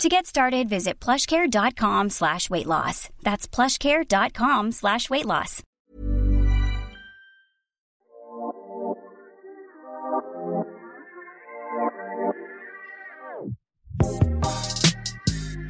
[0.00, 3.08] To get started, visit plushcare.com slash weight loss.
[3.22, 5.62] That's plushcare.com slash weight loss.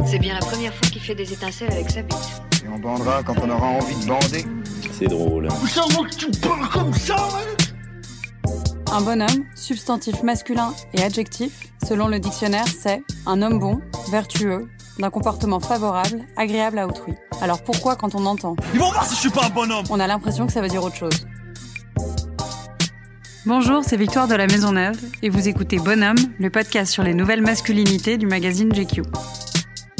[0.06, 2.43] C'est bien la première fois qu'il fait des étincelles avec sa bite.
[2.65, 4.45] Et on bandera quand on aura envie de bander.
[4.93, 5.48] C'est drôle.
[5.48, 7.71] que tu parles comme ça, mec?
[8.95, 14.68] Un bonhomme, substantif masculin et adjectif, selon le dictionnaire, c'est un homme bon, vertueux,
[14.98, 17.15] d'un comportement favorable, agréable à autrui.
[17.41, 18.55] Alors pourquoi quand on entend?
[18.74, 20.68] Ils vont voir si je suis pas un bonhomme On a l'impression que ça veut
[20.68, 21.27] dire autre chose.
[23.46, 27.15] Bonjour, c'est Victoire de la Maison Neuve et vous écoutez Bonhomme, le podcast sur les
[27.15, 29.04] nouvelles masculinités du magazine GQ.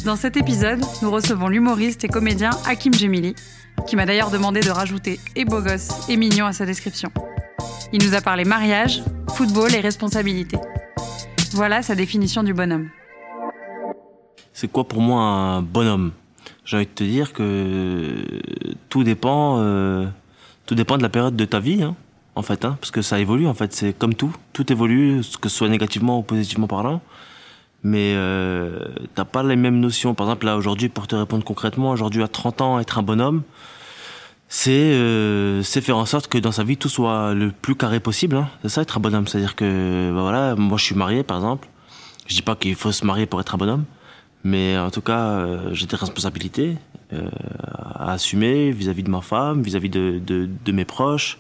[0.05, 3.35] Dans cet épisode, nous recevons l'humoriste et comédien Hakim Gemili,
[3.87, 7.11] qui m'a d'ailleurs demandé de rajouter et beau gosse et mignon à sa description.
[7.95, 9.03] Il nous a parlé mariage,
[9.35, 10.57] football et responsabilité.
[11.53, 12.89] Voilà sa définition du bonhomme.
[14.55, 16.13] C'est quoi pour moi un bonhomme?
[16.65, 18.25] J'ai envie de te dire que
[18.89, 20.07] tout dépend, euh,
[20.65, 21.95] tout dépend de la période de ta vie, hein,
[22.35, 23.47] en fait, hein, parce que ça évolue.
[23.47, 27.03] En fait, c'est comme tout, tout évolue, que ce soit négativement ou positivement parlant.
[27.83, 28.79] Mais euh,
[29.15, 30.15] t'as pas les mêmes notions.
[30.15, 33.43] Par exemple, là aujourd'hui, pour te répondre concrètement, aujourd'hui à 30 ans, être un bonhomme,
[34.55, 38.37] c'est euh, faire en sorte que dans sa vie tout soit le plus carré possible.
[38.37, 38.51] Hein.
[38.61, 41.69] C'est ça être un bonhomme, c'est-à-dire que bah voilà, moi je suis marié par exemple.
[42.27, 43.85] Je dis pas qu'il faut se marier pour être un bonhomme,
[44.45, 46.77] mais en tout cas euh, j'ai des responsabilités
[47.15, 47.31] euh,
[47.95, 51.39] à assumer vis-à-vis de ma femme, vis-à-vis de, de, de mes proches,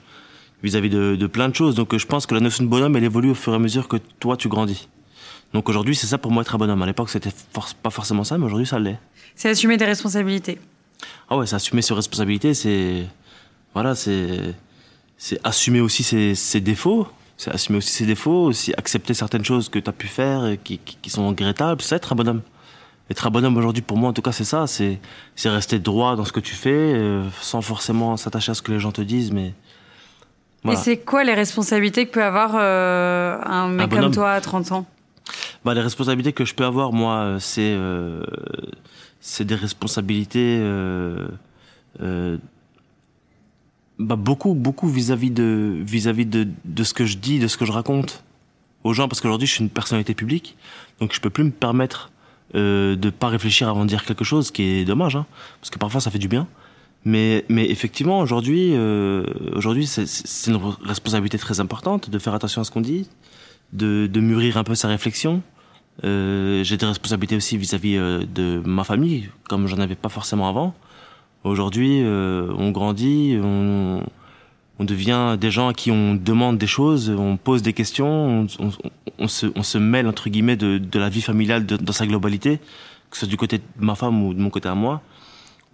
[0.63, 1.75] vis-à-vis de, de plein de choses.
[1.75, 3.89] Donc je pense que la notion de bonhomme elle évolue au fur et à mesure
[3.89, 4.89] que toi tu grandis.
[5.53, 6.81] Donc aujourd'hui c'est ça pour moi être un bonhomme.
[6.83, 8.99] À l'époque c'était for- pas forcément ça, mais aujourd'hui ça l'est.
[9.35, 10.59] C'est assumer des responsabilités.
[11.29, 13.07] Ah ouais, c'est assumer ses responsabilités, c'est
[13.75, 14.55] voilà, c'est
[15.17, 19.69] c'est assumer aussi ses, ses défauts, c'est assumer aussi ses défauts, aussi accepter certaines choses
[19.69, 22.43] que tu as pu faire et qui, qui, qui sont regrettables, c'est être un bonhomme.
[23.11, 24.99] Être un bonhomme aujourd'hui pour moi en tout cas c'est ça, c'est
[25.45, 28.79] rester droit dans ce que tu fais euh, sans forcément s'attacher à ce que les
[28.79, 29.55] gens te disent mais
[30.65, 30.79] voilà.
[30.79, 34.73] Et c'est quoi les responsabilités que peut avoir euh, un mec comme toi à 30
[34.73, 34.87] ans?
[35.65, 38.23] Bah, les responsabilités que je peux avoir, moi, euh, c'est euh,
[39.25, 41.29] c'est des responsabilités euh,
[42.01, 42.37] euh,
[43.99, 47.65] bah, beaucoup beaucoup vis-à-vis de vis-à-vis de de ce que je dis, de ce que
[47.65, 48.25] je raconte
[48.85, 50.57] aux gens, parce qu'aujourd'hui je suis une personnalité publique,
[51.01, 52.11] donc je peux plus me permettre
[52.57, 55.25] euh, de pas réfléchir avant de dire quelque chose, ce qui est dommage, hein,
[55.61, 56.47] parce que parfois ça fait du bien.
[57.05, 59.25] Mais, mais effectivement, aujourd'hui, euh,
[59.57, 63.09] aujourd'hui, c'est- c'est une responsabilité très importante de faire attention à ce qu'on dit,
[63.73, 65.43] de, de mûrir un peu sa réflexion.
[66.05, 70.49] Euh, j'ai des responsabilités aussi vis-à-vis euh, de ma famille, comme j'en avais pas forcément
[70.49, 70.75] avant.
[71.45, 74.03] Aujourd'hui, euh, on grandit, on,
[74.79, 78.71] on devient des gens à qui on demande des choses, on pose des questions, on,
[79.19, 82.59] on, on se, mêle entre guillemets de, de la vie familiale dans sa globalité,
[83.11, 85.03] que ce soit du côté de ma femme ou de mon côté à moi.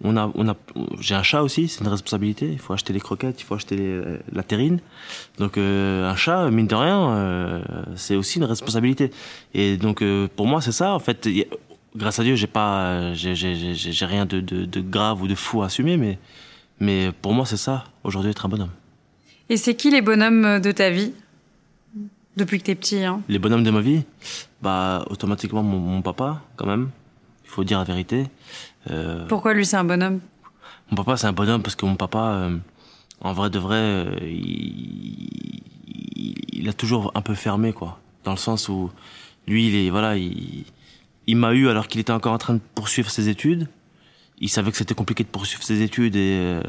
[0.01, 0.55] On a, on a,
[1.01, 2.49] j'ai un chat aussi, c'est une responsabilité.
[2.51, 4.01] Il faut acheter les croquettes, il faut acheter les-
[4.31, 4.79] la terrine.
[5.39, 7.61] Donc euh, un chat, mine de rien, euh,
[7.95, 9.11] c'est aussi une responsabilité.
[9.53, 10.93] Et donc euh, pour moi c'est ça.
[10.93, 11.45] En fait, y
[11.97, 15.27] grâce à Dieu, j'ai pas, j'ai, j'ai, j'ai, j'ai rien de, de, de grave ou
[15.27, 16.17] de fou à assumer, mais,
[16.79, 17.83] mais pour moi c'est ça.
[18.05, 18.71] Aujourd'hui, être un bonhomme.
[19.49, 21.11] Et c'est qui les bonhommes de ta vie?
[22.37, 24.03] Depuis que t'es petit, hein Les bonhommes de ma vie,
[24.61, 26.89] bah automatiquement mon, mon papa quand même.
[27.43, 28.27] Il faut dire la vérité.
[28.89, 30.19] Euh, Pourquoi lui c'est un bonhomme?
[30.91, 32.57] Mon papa, c'est un bonhomme parce que mon papa, euh,
[33.21, 35.61] en vrai de vrai, euh, il,
[36.15, 37.99] il, il a toujours un peu fermé, quoi.
[38.23, 38.89] Dans le sens où
[39.47, 40.63] lui, il est, voilà, il,
[41.27, 43.67] il m'a eu alors qu'il était encore en train de poursuivre ses études.
[44.41, 46.61] Il savait que c'était compliqué de poursuivre ses études et euh,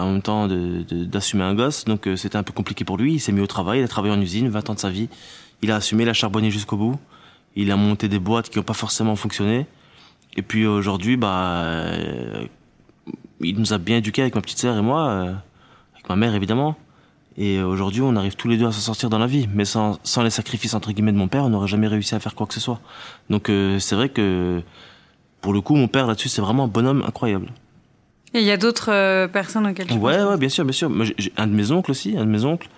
[0.00, 1.84] en même temps de- de- d'assumer un gosse.
[1.84, 3.14] Donc euh, c'était un peu compliqué pour lui.
[3.14, 5.08] Il s'est mis au travail, il a travaillé en usine, 20 ans de sa vie.
[5.62, 6.98] Il a assumé, il a charbonné jusqu'au bout.
[7.56, 9.66] Il a monté des boîtes qui n'ont pas forcément fonctionné.
[10.36, 12.46] Et puis aujourd'hui, bah, euh,
[13.40, 15.32] il nous a bien éduqués avec ma petite sœur et moi, euh,
[15.94, 16.76] avec ma mère évidemment.
[17.38, 19.48] Et aujourd'hui, on arrive tous les deux à s'en sortir dans la vie.
[19.52, 22.20] Mais sans, sans les sacrifices entre guillemets de mon père, on n'aurait jamais réussi à
[22.20, 22.80] faire quoi que ce soit.
[23.28, 24.62] Donc euh, c'est vrai que
[25.40, 27.52] pour le coup, mon père là-dessus, c'est vraiment un bonhomme incroyable.
[28.34, 30.90] Et il y a d'autres euh, personnes auxquelles tu Ouais, ouais, bien sûr, bien sûr.
[30.90, 31.06] Moi,
[31.36, 32.68] un de mes oncles aussi, un de mes oncles,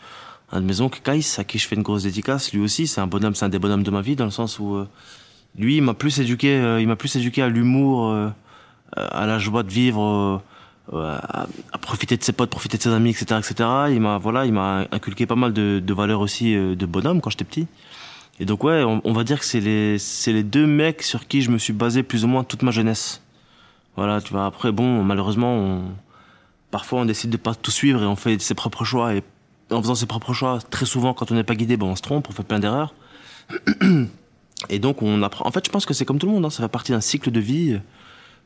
[0.53, 2.53] un de mes oncles, Kais, à qui je fais une grosse dédicace.
[2.53, 4.59] Lui aussi, c'est un bonhomme, c'est un des bonhommes de ma vie, dans le sens
[4.59, 4.89] où euh,
[5.57, 8.31] lui, il m'a plus éduqué, euh, il m'a plus éduqué à l'humour, euh,
[8.97, 10.43] à la joie de vivre,
[10.93, 13.69] euh, à, à profiter de ses potes, profiter de ses amis, etc., etc.
[13.91, 17.31] Il m'a voilà, il m'a inculqué pas mal de, de valeurs aussi de bonhomme quand
[17.31, 17.67] j'étais petit.
[18.41, 21.27] Et donc ouais, on, on va dire que c'est les c'est les deux mecs sur
[21.27, 23.23] qui je me suis basé plus ou moins toute ma jeunesse.
[23.97, 24.47] Voilà, tu vois.
[24.47, 25.83] Après bon, malheureusement, on,
[26.71, 29.23] parfois on décide de pas tout suivre et on fait ses propres choix et
[29.71, 32.03] en faisant ses propres choix, très souvent quand on n'est pas guidé, ben on se
[32.03, 32.95] trompe, on fait plein d'erreurs.
[34.69, 35.47] Et donc on apprend.
[35.47, 36.45] En fait, je pense que c'est comme tout le monde.
[36.45, 37.79] Hein, ça fait partie d'un cycle de vie,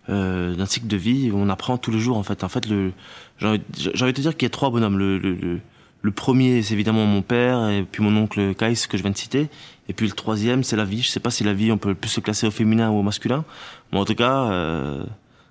[0.08, 2.16] euh, d'un cycle de vie où on apprend tous les jours.
[2.16, 2.92] En fait, en fait, le
[3.38, 4.98] j'ai envie, de te dire qu'il y a trois bonhommes.
[4.98, 5.60] Le, le,
[6.02, 9.16] le, premier, c'est évidemment mon père et puis mon oncle Kais que je viens de
[9.16, 9.48] citer.
[9.88, 11.02] Et puis le troisième, c'est la vie.
[11.02, 13.02] Je sais pas si la vie on peut plus se classer au féminin ou au
[13.02, 13.44] masculin,
[13.92, 15.04] mais en tout cas, euh,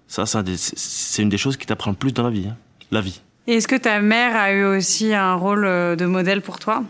[0.08, 2.48] ça, c'est une des choses qui t'apprend le plus dans la vie.
[2.50, 2.58] hein.
[2.92, 3.22] La vie.
[3.48, 6.84] Et est-ce que ta mère a eu aussi un rôle euh, de modèle pour toi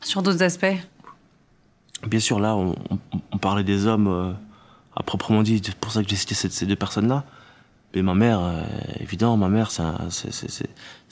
[0.00, 0.76] sur d'autres aspects?
[2.06, 2.98] Bien sûr, là, on, on-
[3.32, 4.32] on parlait des hommes euh,
[4.96, 5.60] à proprement dit.
[5.64, 7.24] C'est pour ça que j'ai cité ces, deux personnes-là.
[7.94, 8.62] Mais ma mère, euh,
[9.00, 9.82] évidemment, ma mère, c'est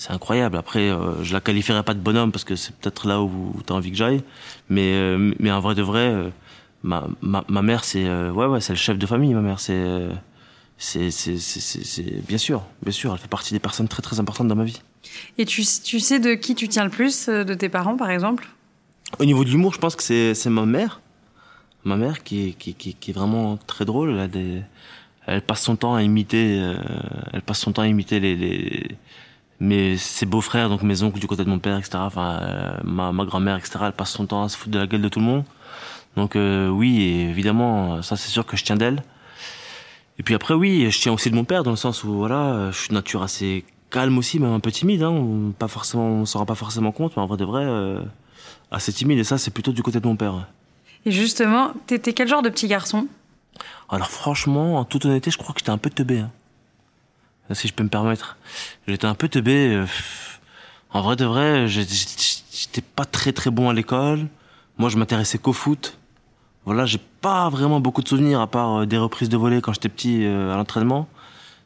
[0.08, 0.56] incroyable.
[0.56, 3.72] Après, euh, je la qualifierais pas de bonhomme parce que c'est peut-être là où tu
[3.72, 4.22] as envie que j'aille.
[4.70, 6.30] Mais, euh, mais en vrai de vrai, euh,
[6.82, 9.34] ma, ma, ma mère, c'est euh, ouais, ouais, c'est le chef de famille.
[9.34, 10.10] Ma mère, c'est euh,
[10.78, 14.56] c'est c'est bien sûr, bien sûr, elle fait partie des personnes très très importantes dans
[14.56, 14.80] ma vie.
[15.36, 18.48] Et tu, tu sais de qui tu tiens le plus De tes parents, par exemple?
[19.18, 21.00] Au niveau de l'humour, je pense que c'est ma mère.
[21.84, 24.28] Ma mère qui est, qui, qui, qui est vraiment très drôle.
[25.26, 26.76] Elle, passe son temps à imiter, euh,
[27.32, 28.96] elle passe son temps à imiter les, les
[29.60, 31.98] mes, ses beaux-frères, donc mes oncles du côté de mon père, etc.
[31.98, 33.78] Enfin, euh, ma, ma grand-mère, etc.
[33.86, 35.44] Elle passe son temps à se foutre de la gueule de tout le monde.
[36.16, 39.02] Donc euh, oui, évidemment, ça c'est sûr que je tiens d'elle.
[40.18, 42.70] Et puis après, oui, je tiens aussi de mon père dans le sens où voilà,
[42.70, 45.02] je suis de nature assez calme aussi, même un peu timide.
[45.02, 48.00] Hein, pas forcément, on s'en rend pas forcément compte, mais en vrai de vrai, euh,
[48.70, 49.18] assez timide.
[49.18, 50.46] Et ça, c'est plutôt du côté de mon père.
[51.06, 53.06] Et justement, t'étais quel genre de petit garçon?
[53.88, 56.20] Alors franchement, en toute honnêteté, je crois que j'étais un peu teubé.
[56.20, 56.30] Hein.
[57.52, 58.36] Si je peux me permettre.
[58.86, 59.74] J'étais un peu teubé.
[59.74, 59.86] euh,
[60.92, 64.26] en vrai de vrai, j'étais pas très très bon à l'école.
[64.78, 65.98] Moi, je m'intéressais qu'au foot.
[66.64, 69.72] Voilà, j'ai pas vraiment beaucoup de souvenirs à part euh, des reprises de volée quand
[69.72, 71.08] j'étais petit euh, à l'entraînement.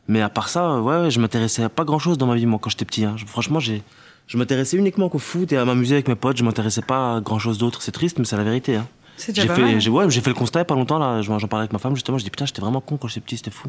[0.09, 2.59] Mais à part ça, ouais, je m'intéressais à pas grand chose dans ma vie moi
[2.63, 3.05] quand j'étais petit.
[3.05, 3.17] Hein.
[3.27, 3.83] Franchement, j'ai,
[4.27, 6.37] je m'intéressais uniquement qu'au foot et à m'amuser avec mes potes.
[6.37, 7.83] Je m'intéressais pas à grand chose d'autre.
[7.83, 8.77] C'est triste, mais c'est la vérité.
[8.77, 8.87] Hein.
[9.17, 9.71] C'est J'ai déjà mal.
[9.75, 11.23] fait, j'ai, ouais, j'ai fait le constat il y a pas longtemps là.
[11.23, 12.19] J'en parlais avec ma femme justement.
[12.19, 13.69] Je dis putain, j'étais vraiment con quand j'étais petit, c'était fou.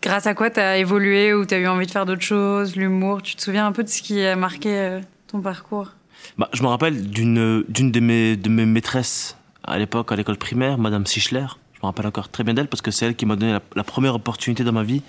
[0.00, 3.20] Grâce à quoi t'as évolué ou t'as eu envie de faire d'autres choses L'humour?
[3.22, 5.88] Tu te souviens un peu de ce qui a marqué euh, ton parcours?
[6.38, 10.36] Bah, je me rappelle d'une d'une de mes de mes maîtresses à l'époque à l'école
[10.36, 11.46] primaire, Madame Sichler.
[11.74, 13.60] Je me rappelle encore très bien d'elle parce que c'est elle qui m'a donné la,
[13.76, 15.02] la première opportunité dans ma vie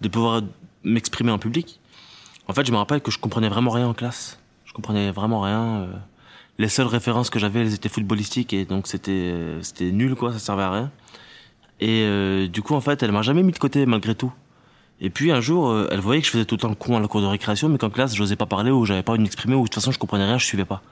[0.00, 0.42] de pouvoir
[0.84, 1.78] m'exprimer en public.
[2.48, 4.38] En fait, je me rappelle que je comprenais vraiment rien en classe.
[4.64, 5.82] Je comprenais vraiment rien.
[5.82, 5.92] euh.
[6.58, 10.32] Les seules références que j'avais, elles étaient footballistiques et donc c'était euh, c'était nul quoi,
[10.32, 10.90] ça servait à rien.
[11.80, 14.32] Et euh, du coup, en fait, elle m'a jamais mis de côté malgré tout.
[15.00, 16.96] Et puis un jour, euh, elle voyait que je faisais tout le temps le con
[16.96, 19.18] à la cour de récréation, mais qu'en classe, j'osais pas parler ou j'avais pas envie
[19.18, 20.82] de m'exprimer ou de toute façon, je comprenais rien, je suivais pas.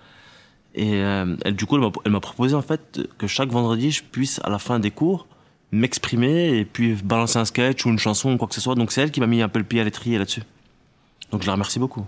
[0.74, 4.40] Et euh, elle, du coup, elle m'a proposé en fait que chaque vendredi, je puisse
[4.42, 5.26] à la fin des cours
[5.72, 8.74] m'exprimer et puis balancer un sketch ou une chanson ou quoi que ce soit.
[8.74, 10.42] Donc c'est elle qui m'a mis un peu le pied à l'étrier là-dessus.
[11.30, 12.04] Donc je la remercie beaucoup.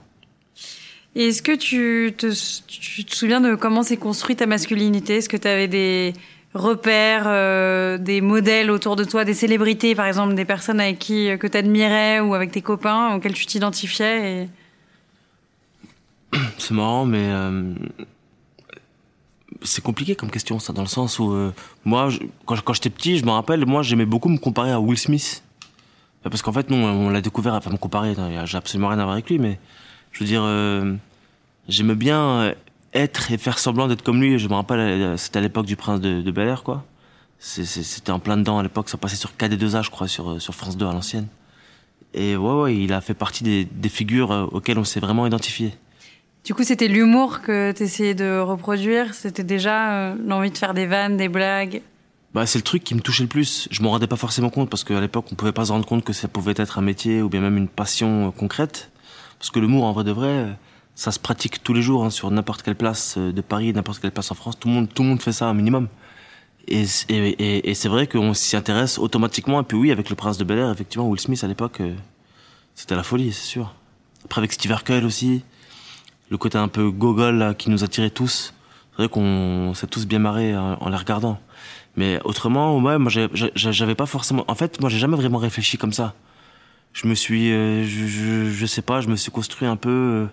[1.14, 2.26] Et est-ce que tu te,
[2.66, 5.16] tu te souviens de comment s'est construite ta masculinité?
[5.16, 6.14] Est-ce que tu avais des
[6.54, 11.28] repères, euh, des modèles autour de toi, des célébrités par exemple, des personnes avec qui
[11.28, 14.42] euh, que tu admirais ou avec tes copains auxquels tu t'identifiais
[16.32, 16.38] et...
[16.58, 17.74] C'est marrant, mais euh,
[19.62, 21.52] c'est compliqué comme question, ça, dans le sens où euh,
[21.84, 24.80] moi, je- quand, quand j'étais petit, je me rappelle, moi, j'aimais beaucoup me comparer à
[24.80, 25.42] Will Smith.
[26.24, 28.98] Euh, Parce qu'en fait, non, on l'a découvert, enfin, me comparer, non, j'ai absolument rien
[28.98, 29.58] à voir avec lui, mais
[30.12, 30.94] je veux dire, euh,
[31.68, 32.54] j'aimais bien euh,
[32.94, 34.38] être et faire semblant d'être comme lui.
[34.38, 36.84] Je me rappelle, euh, c'était à l'époque du Prince de, Bel Air, quoi.
[37.38, 40.76] C'était en plein dedans à l'époque, ça passait sur KD2A, je crois, sur, euh, France
[40.76, 41.26] 2 à l'ancienne.
[42.14, 45.74] Et ouais, ouais, il a fait partie des, figures auxquelles on s'est vraiment identifié.
[46.44, 49.14] Du coup, c'était l'humour que tu essayais de reproduire?
[49.14, 51.82] C'était déjà l'envie de faire des vannes, des blagues?
[52.34, 53.68] Bah, c'est le truc qui me touchait le plus.
[53.70, 56.02] Je m'en rendais pas forcément compte parce qu'à l'époque, on pouvait pas se rendre compte
[56.02, 58.90] que ça pouvait être un métier ou bien même une passion euh, concrète.
[59.38, 60.56] Parce que l'humour, en vrai de vrai,
[60.94, 64.00] ça se pratique tous les jours hein, sur n'importe quelle place euh, de Paris, n'importe
[64.00, 64.58] quelle place en France.
[64.58, 65.88] Tout le monde, tout le monde fait ça un minimum.
[66.68, 69.60] Et, et, et, et c'est vrai qu'on s'y intéresse automatiquement.
[69.60, 71.94] Et puis oui, avec le Prince de Bel Air, effectivement, Will Smith à l'époque, euh,
[72.74, 73.74] c'était la folie, c'est sûr.
[74.24, 75.42] Après avec Steve Urkel aussi,
[76.30, 78.54] le côté un peu gogol là, qui nous attirait tous.
[78.92, 81.40] C'est vrai qu'on s'est tous bien marrés en les regardant.
[81.96, 83.10] Mais autrement, ouais, moi,
[83.54, 84.44] j'avais pas forcément.
[84.48, 86.14] En fait, moi, j'ai jamais vraiment réfléchi comme ça.
[86.94, 90.26] Je me suis, euh, je, je, sais pas, je me suis construit un peu euh,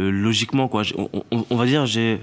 [0.00, 0.82] euh, logiquement, quoi.
[1.30, 2.20] On, va dire, j'ai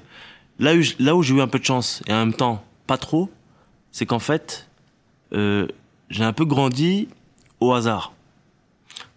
[0.60, 0.76] là
[1.16, 3.30] où j'ai eu un peu de chance et en même temps pas trop,
[3.92, 4.68] c'est qu'en fait,
[5.34, 5.68] euh,
[6.10, 7.08] j'ai un peu grandi
[7.60, 8.14] au hasard.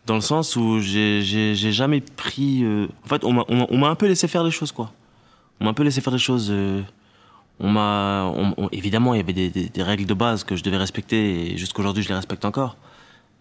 [0.07, 2.63] dans le sens où j'ai jamais pris.
[2.65, 4.93] euh, En fait, on m'a on, m'a- un peu laissé faire les choses, quoi.
[5.61, 6.53] On m'a un peu laissé faire les choses.
[7.65, 8.33] On m'a
[8.73, 11.57] évidemment il y avait des, des, des règles de base que je devais respecter et
[11.57, 12.77] jusqu'aujourd'hui je les respecte encore.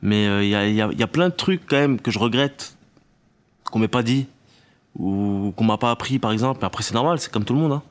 [0.04, 2.12] Mais euh, il y, a, y, a, y a plein de trucs quand même que
[2.12, 2.78] je regrette
[3.72, 4.28] qu'on m'ait pas dit
[4.98, 6.60] ou qu'on m'a pas appris par exemple.
[6.62, 7.72] Mais après c'est normal, c'est comme tout le monde.
[7.74, 7.82] Hein.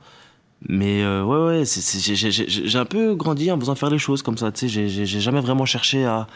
[0.68, 4.52] Mais euh, ouais ouais, j'ai- un peu grandi en faisant faire les choses comme ça.
[4.52, 6.26] Tu sais, j'ai jamais vraiment cherché à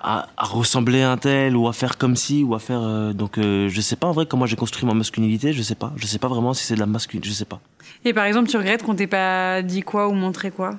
[0.00, 3.12] à, à ressembler à un tel ou à faire comme si ou à faire euh,
[3.12, 5.92] donc euh, je sais pas en vrai comment j'ai construit ma masculinité je sais pas.
[5.96, 7.60] Je sais pas vraiment si c'est de la masculinité je sais pas.
[8.04, 10.72] Et par exemple, tu regrettes qu'on t'ait pas dit quoi ou montré quoi?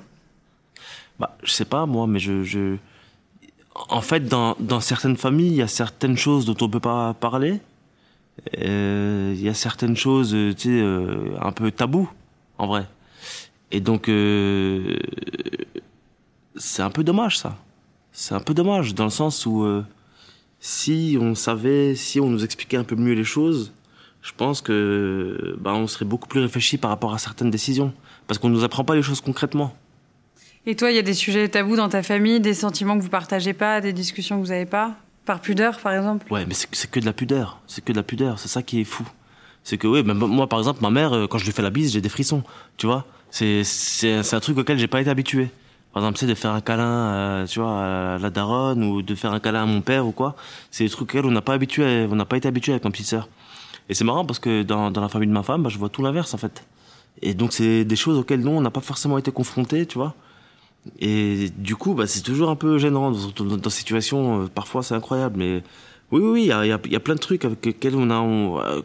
[1.19, 2.75] Bah je sais pas moi mais je, je...
[3.89, 7.13] en fait dans, dans certaines familles il y a certaines choses dont on peut pas
[7.13, 7.60] parler.
[8.62, 12.10] Euh, il y a certaines choses euh, tu sais euh, un peu tabou
[12.57, 12.86] en vrai.
[13.72, 15.00] Et donc euh,
[16.57, 17.55] c'est un peu dommage ça
[18.15, 19.86] c'est un peu dommage dans le sens où euh,
[20.62, 23.74] si on savait, si on nous expliquait un peu mieux les choses,
[24.22, 27.93] je pense que bah, on serait beaucoup plus réfléchi par rapport à certaines décisions.
[28.25, 29.75] Parce qu'on nous apprend pas les choses concrètement.
[30.65, 33.10] Et toi, il y a des sujets tabous dans ta famille, des sentiments que vous
[33.10, 34.95] partagez pas, des discussions que vous avez pas?
[35.25, 36.31] Par pudeur, par exemple?
[36.31, 37.60] Ouais, mais c'est que de la pudeur.
[37.67, 38.39] C'est que de la pudeur.
[38.39, 39.05] C'est ça qui est fou.
[39.63, 41.69] C'est que, oui, même moi, par exemple, ma mère, euh, quand je lui fais la
[41.69, 42.43] bise, j'ai des frissons.
[42.77, 43.05] Tu vois?
[43.29, 45.50] C'est c'est c'est un truc auquel j'ai pas été habitué.
[45.96, 46.84] Par exemple, c'est de faire un câlin,
[47.14, 50.12] euh, tu vois, à la daronne ou de faire un câlin à mon père ou
[50.12, 50.36] quoi.
[50.70, 52.92] C'est des trucs auxquels on n'a pas habitué, on n'a pas été habitué avec ma
[52.92, 53.30] petite sœur.
[53.88, 55.88] Et c'est marrant parce que dans, dans la famille de ma femme, bah, je vois
[55.88, 56.66] tout l'inverse en fait.
[57.22, 60.16] Et donc c'est des choses auxquelles nous on n'a pas forcément été confrontés, tu vois.
[61.00, 64.44] Et du coup, bah, c'est toujours un peu gênant dans, dans, dans ces situations.
[64.44, 65.64] euh, Parfois, c'est incroyable, mais
[66.12, 68.18] oui, oui, il y a, y y a plein de trucs avec lesquels on a,
[68.20, 68.82] on, euh,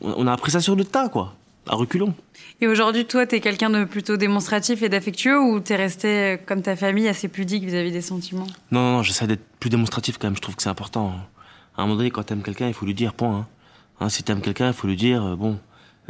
[0.00, 1.34] on a appris ça sur le tas, quoi,
[1.68, 2.14] à reculons.
[2.60, 6.62] Et aujourd'hui, toi, t'es quelqu'un de plutôt démonstratif et d'affectueux ou t'es resté, euh, comme
[6.62, 8.46] ta famille, assez pudique vis-à-vis des sentiments?
[8.70, 10.36] Non, non, non, j'essaie d'être plus démonstratif quand même.
[10.36, 11.14] Je trouve que c'est important.
[11.76, 13.36] À un moment donné, quand t'aimes quelqu'un, il faut lui dire point.
[13.36, 13.46] Hein.
[14.00, 15.58] Hein, si t'aimes quelqu'un, il faut lui dire euh, bon.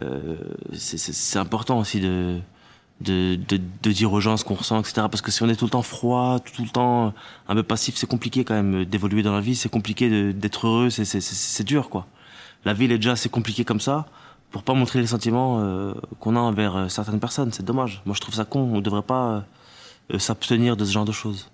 [0.02, 0.37] Euh,
[0.73, 2.38] c'est- important aussi de,
[3.02, 4.94] de, de, de dire aux gens ce qu'on ressent, etc.
[5.11, 7.12] Parce que si on est tout le temps froid, tout le temps
[7.49, 9.54] un peu passif, c'est compliqué quand même d'évoluer dans la vie.
[9.54, 10.90] C'est compliqué d'être heureux.
[10.90, 12.06] C'est c'est- c'est- c'est dur, quoi.
[12.64, 14.06] La vie elle est déjà assez compliquée comme ça.
[14.52, 18.02] Pour pas montrer les sentiments euh, qu'on a envers euh, certaines personnes, c'est dommage.
[18.04, 18.71] Moi, je trouve ça con.
[18.75, 19.44] On devrait pas
[20.12, 21.49] euh, s'abstenir de ce genre de choses.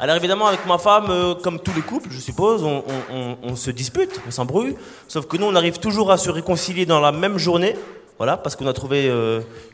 [0.00, 4.30] Alors évidemment, avec ma femme, comme tous les couples, je suppose, on, se dispute, on
[4.30, 4.76] s'embrouille.
[5.08, 7.74] Sauf que nous, on arrive toujours à se réconcilier dans la même journée.
[8.18, 9.10] Voilà, parce qu'on a trouvé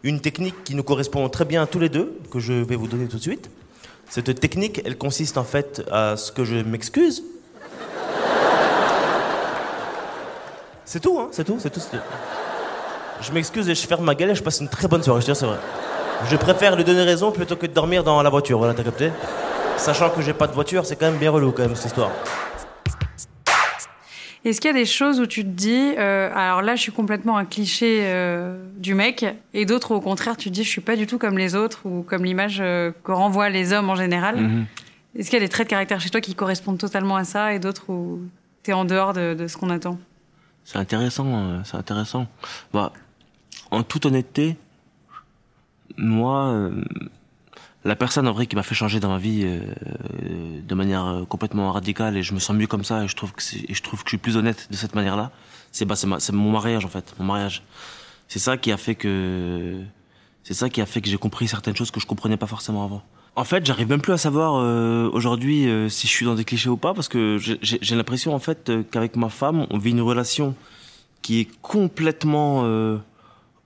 [0.04, 2.86] une technique qui nous correspond très bien à tous les deux, que je vais vous
[2.86, 3.50] donner tout de suite.
[4.08, 7.24] Cette technique, elle consiste en fait à ce que je m'excuse.
[10.92, 11.80] C'est tout, hein, c'est tout, c'est tout.
[13.20, 15.26] Je m'excuse et je ferme ma gueule et je passe une très bonne soirée, je
[15.26, 15.58] te dis, c'est vrai.
[16.28, 19.12] Je préfère lui donner raison plutôt que de dormir dans la voiture, voilà, t'as capté?
[19.76, 22.10] Sachant que j'ai pas de voiture, c'est quand même bien relou quand même cette histoire.
[24.44, 26.90] Est-ce qu'il y a des choses où tu te dis, euh, alors là, je suis
[26.90, 30.80] complètement un cliché euh, du mec, et d'autres, au contraire, tu te dis, je suis
[30.80, 33.94] pas du tout comme les autres, ou comme l'image euh, que renvoient les hommes en
[33.94, 34.40] général?
[34.40, 34.66] Mhm.
[35.16, 37.54] Est-ce qu'il y a des traits de caractère chez toi qui correspondent totalement à ça,
[37.54, 38.22] et d'autres où
[38.64, 39.96] t'es en dehors de, de ce qu'on attend?
[40.64, 42.26] C'est intéressant, euh, c'est intéressant.
[42.72, 42.92] Bah,
[43.70, 44.56] en toute honnêteté,
[45.96, 46.84] moi, euh,
[47.84, 49.60] la personne en vrai qui m'a fait changer dans ma vie euh,
[50.22, 53.32] euh, de manière complètement radicale et je me sens mieux comme ça et je trouve
[53.32, 55.30] que et je trouve que je suis plus honnête de cette manière-là,
[55.72, 57.62] c'est bah c'est ma- mon mariage en fait, mon mariage.
[58.28, 59.80] C'est ça qui a fait que
[60.44, 62.84] c'est ça qui a fait que j'ai compris certaines choses que je comprenais pas forcément
[62.84, 63.02] avant.
[63.36, 66.44] En fait, j'arrive même plus à savoir euh, aujourd'hui euh, si je suis dans des
[66.44, 69.90] clichés ou pas parce que j'ai- l'impression en fait euh, qu'avec ma femme, on vit
[69.90, 70.54] une relation
[71.22, 72.98] qui est complètement euh,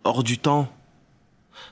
[0.04, 0.68] hors du temps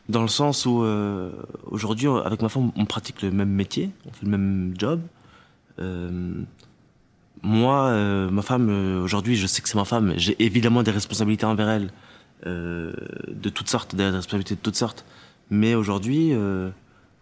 [0.08, 1.30] dans le sens où euh,
[1.70, 5.00] aujourd'hui avec ma femme on pratique le même métier, on fait le même job.
[5.78, 6.32] Euh,
[7.42, 10.14] moi, euh, ma femme euh, aujourd'hui, je sais que c'est ma femme.
[10.16, 11.90] J'ai évidemment des responsabilités envers elle,
[12.46, 12.92] euh,
[13.28, 15.04] de toutes sortes, des responsabilités de toutes sortes.
[15.50, 16.70] Mais aujourd'hui, euh,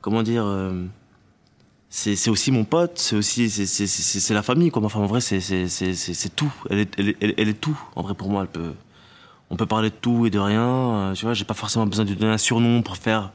[0.00, 0.84] comment dire, euh,
[1.88, 4.88] c'est aussi mon pote, c'est aussi c'est la famille quoi.
[4.88, 6.52] Femme en vrai c'est c'est tout.
[6.70, 8.42] Elle est elle est, elle est- tout en vrai pour moi.
[8.42, 8.72] Elle peut
[9.50, 10.62] on peut parler de tout et de rien.
[10.62, 13.32] euh, tu vois, j'ai pas forcément besoin de donner un surnom pour faire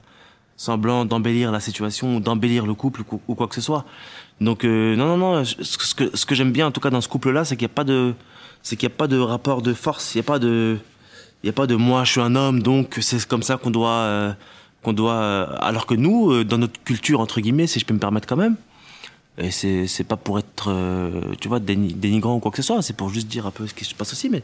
[0.58, 3.84] semblant d'embellir la situation ou d'embellir le couple ou, quoi que ce soit.
[4.40, 7.02] Donc euh, non non non, ce que ce que j'aime bien en tout cas dans
[7.02, 8.14] ce couple là, c'est qu'il y a pas de
[8.64, 10.78] c'est qu'il y a pas de rapport de force, il y a pas de
[11.44, 13.70] il y a pas de moi je suis un homme donc c'est comme ça qu'on
[13.72, 14.34] doit euh,
[14.86, 17.94] qu'on doit euh, alors que nous euh, dans notre culture entre guillemets si je peux
[17.94, 18.56] me permettre quand même
[19.38, 22.64] et c'est c'est pas pour être euh, tu vois déni- dénigrant ou quoi que ce
[22.64, 24.44] soit, c'est pour juste dire un peu ce qui se passe aussi mais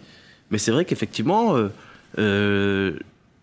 [0.50, 1.70] mais c'est vrai qu'effectivement euh,
[2.20, 2.92] euh,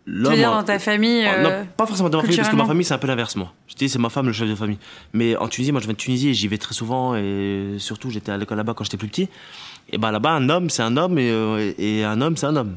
[0.07, 2.57] Tu veux dire dans ta famille euh, non, pas forcément dans ma famille, parce que
[2.57, 3.53] ma famille, c'est un peu l'inverse, moi.
[3.67, 4.79] Je dis, c'est ma femme, le chef de famille.
[5.13, 7.15] Mais en Tunisie, moi, je viens de Tunisie et j'y vais très souvent.
[7.15, 9.29] Et surtout, j'étais à l'école là-bas quand j'étais plus petit.
[9.93, 11.31] Et bah là-bas, un homme, c'est un homme et,
[11.79, 12.75] et un homme, c'est un homme.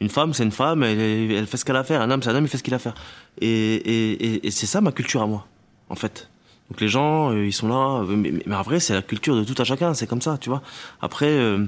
[0.00, 2.00] Une femme, c'est une femme, elle, fait ce qu'elle a à faire.
[2.00, 2.94] Un homme, c'est un homme, il fait ce qu'il a à faire.
[3.40, 5.46] Et, c'est ça ma culture à moi,
[5.88, 6.28] en fait.
[6.70, 8.02] Donc les gens, euh, ils sont là.
[8.02, 10.50] euh, Mais, en vrai, c'est la culture de tout à chacun, c'est comme ça, tu
[10.50, 10.62] vois.
[11.00, 11.64] Après, euh,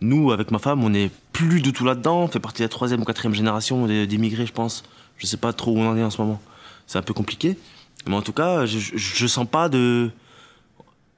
[0.00, 2.22] nous, avec ma femme, on n'est plus du tout là-dedans.
[2.22, 4.84] On fait partie de la troisième ou quatrième génération d'immigrés, je pense.
[5.18, 6.40] Je sais pas trop où on en est en ce moment.
[6.86, 7.58] C'est un peu compliqué.
[8.06, 10.10] Mais en tout cas, je, je sens pas de.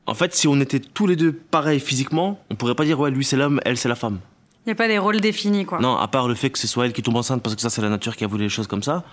[0.06, 3.12] En fait, si on était tous les deux pareils physiquement, on pourrait pas dire ouais,
[3.12, 4.18] lui c'est l'homme, elle c'est la femme.
[4.66, 5.80] Il n'y a pas des rôles définis, quoi.
[5.80, 7.70] Non, à part le fait que ce soit elle qui tombe enceinte parce que ça
[7.70, 9.04] c'est la nature qui a voulu les choses comme ça.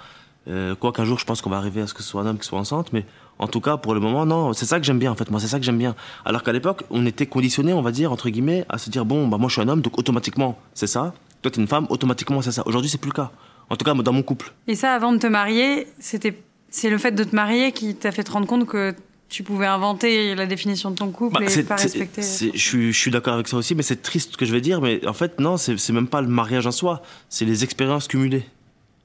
[0.47, 2.25] Euh, quoi qu'un jour je pense qu'on va arriver à ce que ce soit un
[2.25, 3.05] homme qui soit enceinte, mais
[3.37, 5.29] en tout cas pour le moment non, c'est ça que j'aime bien en fait.
[5.29, 5.95] Moi c'est ça que j'aime bien.
[6.23, 9.27] Alors qu'à l'époque on était conditionné, on va dire entre guillemets, à se dire bon
[9.27, 11.13] bah moi je suis un homme donc automatiquement c'est ça.
[11.41, 12.63] Toi t'es une femme, automatiquement c'est ça.
[12.65, 13.31] Aujourd'hui c'est plus le cas.
[13.69, 14.53] En tout cas dans mon couple.
[14.67, 18.11] Et ça, avant de te marier, c'était c'est le fait de te marier qui t'a
[18.11, 18.95] fait te rendre compte que
[19.29, 22.21] tu pouvais inventer la définition de ton couple Bah, et pas respecter.
[22.21, 24.81] Je suis, d'accord avec ça aussi, mais c'est triste ce que je vais dire.
[24.81, 28.45] Mais en fait, non, c'est même pas le mariage en soi, c'est les expériences cumulées,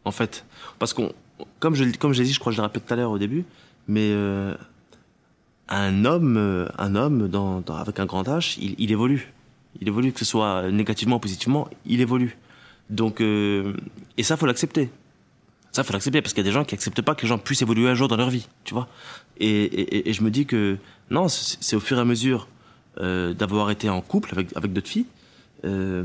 [0.04, 0.44] en fait.
[0.78, 1.12] Parce qu'on,
[1.58, 3.18] comme je, comme j'ai dit, je crois que je l'ai rappelé tout à l'heure au
[3.18, 3.44] début,
[3.88, 4.54] mais euh,
[5.68, 9.32] un homme, euh, un homme dans, dans- avec un grand H, il, il évolue.
[9.80, 12.36] Il évolue, que ce soit négativement ou positivement, il évolue.
[12.90, 13.72] Donc, euh,
[14.18, 14.90] et ça, faut l'accepter.
[15.72, 17.38] Ça, faut l'accepter parce qu'il y a des gens qui acceptent pas que les gens
[17.38, 18.88] puissent évoluer un jour dans leur vie, tu vois.
[19.40, 20.76] Et, et, et je me dis que
[21.10, 22.46] non, c'est au fur et à mesure
[23.00, 25.06] euh, d'avoir été en couple avec, avec d'autres filles
[25.64, 26.04] euh,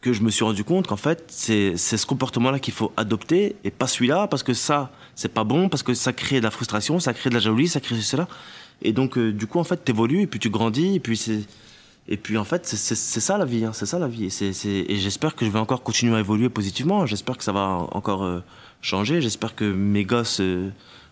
[0.00, 3.70] que je me suis rendu compte qu'en fait, c'est ce comportement-là qu'il faut adopter et
[3.70, 6.98] pas celui-là parce que ça, c'est pas bon, parce que ça crée de la frustration,
[7.00, 8.28] ça crée de la jalousie, ça crée cela.
[8.82, 11.40] Et donc, euh, du coup, en fait, t'évolues et puis tu grandis et puis c'est.
[12.08, 14.28] Et puis en fait, c'est- ça la vie, hein, c'est ça la vie.
[14.40, 17.04] Et, et j'espère que je vais encore continuer à évoluer positivement.
[17.04, 18.38] J'espère que ça va encore euh,
[18.82, 19.20] changer.
[19.20, 20.70] J'espère que mes gosses euh,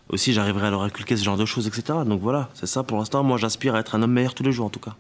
[0.09, 1.99] aussi, j'arriverai à leur inculquer ce genre de choses, etc.
[2.06, 3.23] Donc voilà, c'est ça pour l'instant.
[3.23, 4.94] Moi, j'aspire à être un homme meilleur tous les jours, en tout cas.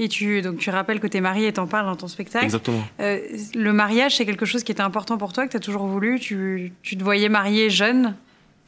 [0.00, 2.44] Et tu donc tu rappelles que t'es marié et t'en parles dans ton spectacle.
[2.44, 2.82] Exactement.
[3.00, 3.18] Euh,
[3.54, 6.20] le mariage, c'est quelque chose qui était important pour toi, que t'as toujours voulu.
[6.20, 8.14] Tu, tu te voyais marié jeune?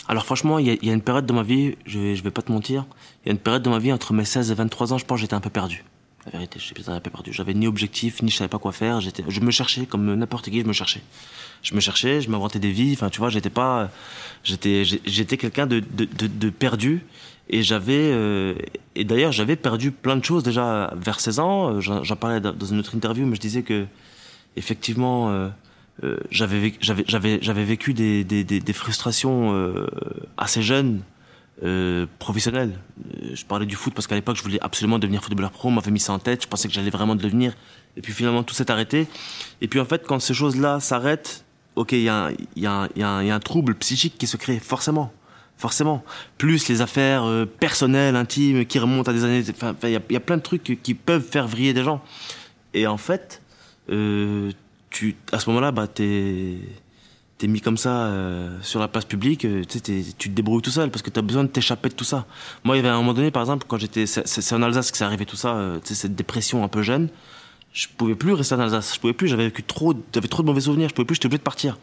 [0.08, 2.16] Alors franchement, il y, a- il y a une période de ma vie, je vais,
[2.16, 2.84] je vais pas te mentir,
[3.24, 5.04] il y a une période de ma vie entre mes 16 et 23 ans, je
[5.04, 5.84] pense que j'étais un peu perdu.
[6.32, 7.32] La vérité, j'étais un peu perdu.
[7.32, 9.00] J'avais ni objectif, ni je savais pas quoi faire.
[9.00, 11.02] J'étais, je me cherchais comme n'importe qui, je me cherchais.
[11.62, 12.92] Je me cherchais, je m'inventais des vies.
[12.92, 13.90] Enfin, tu vois, j'étais pas,
[14.44, 17.04] j'étais, j'étais quelqu'un de, de, de, perdu.
[17.48, 18.54] Et j'avais, euh,
[18.94, 21.74] et d'ailleurs, j'avais perdu plein de choses déjà vers 16 ans.
[21.74, 23.86] Euh, J'en parlais dans une autre interview, mais je disais que,
[24.56, 25.48] effectivement, euh,
[26.30, 29.52] j'avais vécu, j'avais, j'avais, j'avais vécu des, des, des, frustrations
[30.36, 31.02] assez jeunes,
[31.62, 32.78] euh, professionnelles.
[33.22, 35.68] Euh, je parlais du foot parce qu'à l'époque, je voulais absolument devenir footballeur pro.
[35.68, 36.42] On m'avait mis ça en tête.
[36.42, 37.54] Je pensais que j'allais vraiment devenir.
[37.96, 39.06] Et puis finalement, tout s'est arrêté.
[39.60, 41.44] Et puis en fait, quand ces choses-là s'arrêtent,
[41.76, 45.12] ok, il y, a y, y, y a un trouble psychique qui se crée, forcément.
[45.56, 46.02] Forcément.
[46.38, 49.44] Plus les affaires euh, personnelles, intimes, qui remontent à des années.
[49.50, 52.02] Enfin, il y, y a plein de trucs qui peuvent faire vriller des gens.
[52.72, 53.42] Et en fait,
[53.90, 54.52] euh,
[54.90, 56.58] tu, à ce moment-là, bah, t'es,
[57.40, 60.90] t'es mis comme ça euh, sur la place publique, euh, tu te débrouilles tout seul
[60.90, 62.26] parce que tu as besoin de t'échapper de tout ça.
[62.64, 64.98] Moi, il y avait un moment donné, par exemple, quand j'étais, c'est, en Alsace que
[64.98, 67.08] c'est arrivé tout ça, euh, cette dépression un peu jeune.
[67.72, 70.48] Je pouvais plus rester en Alsace, je pouvais plus, j'avais vécu trop, j'avais trop de
[70.48, 71.78] mauvais souvenirs, je pouvais plus, j'étais obligé de partir.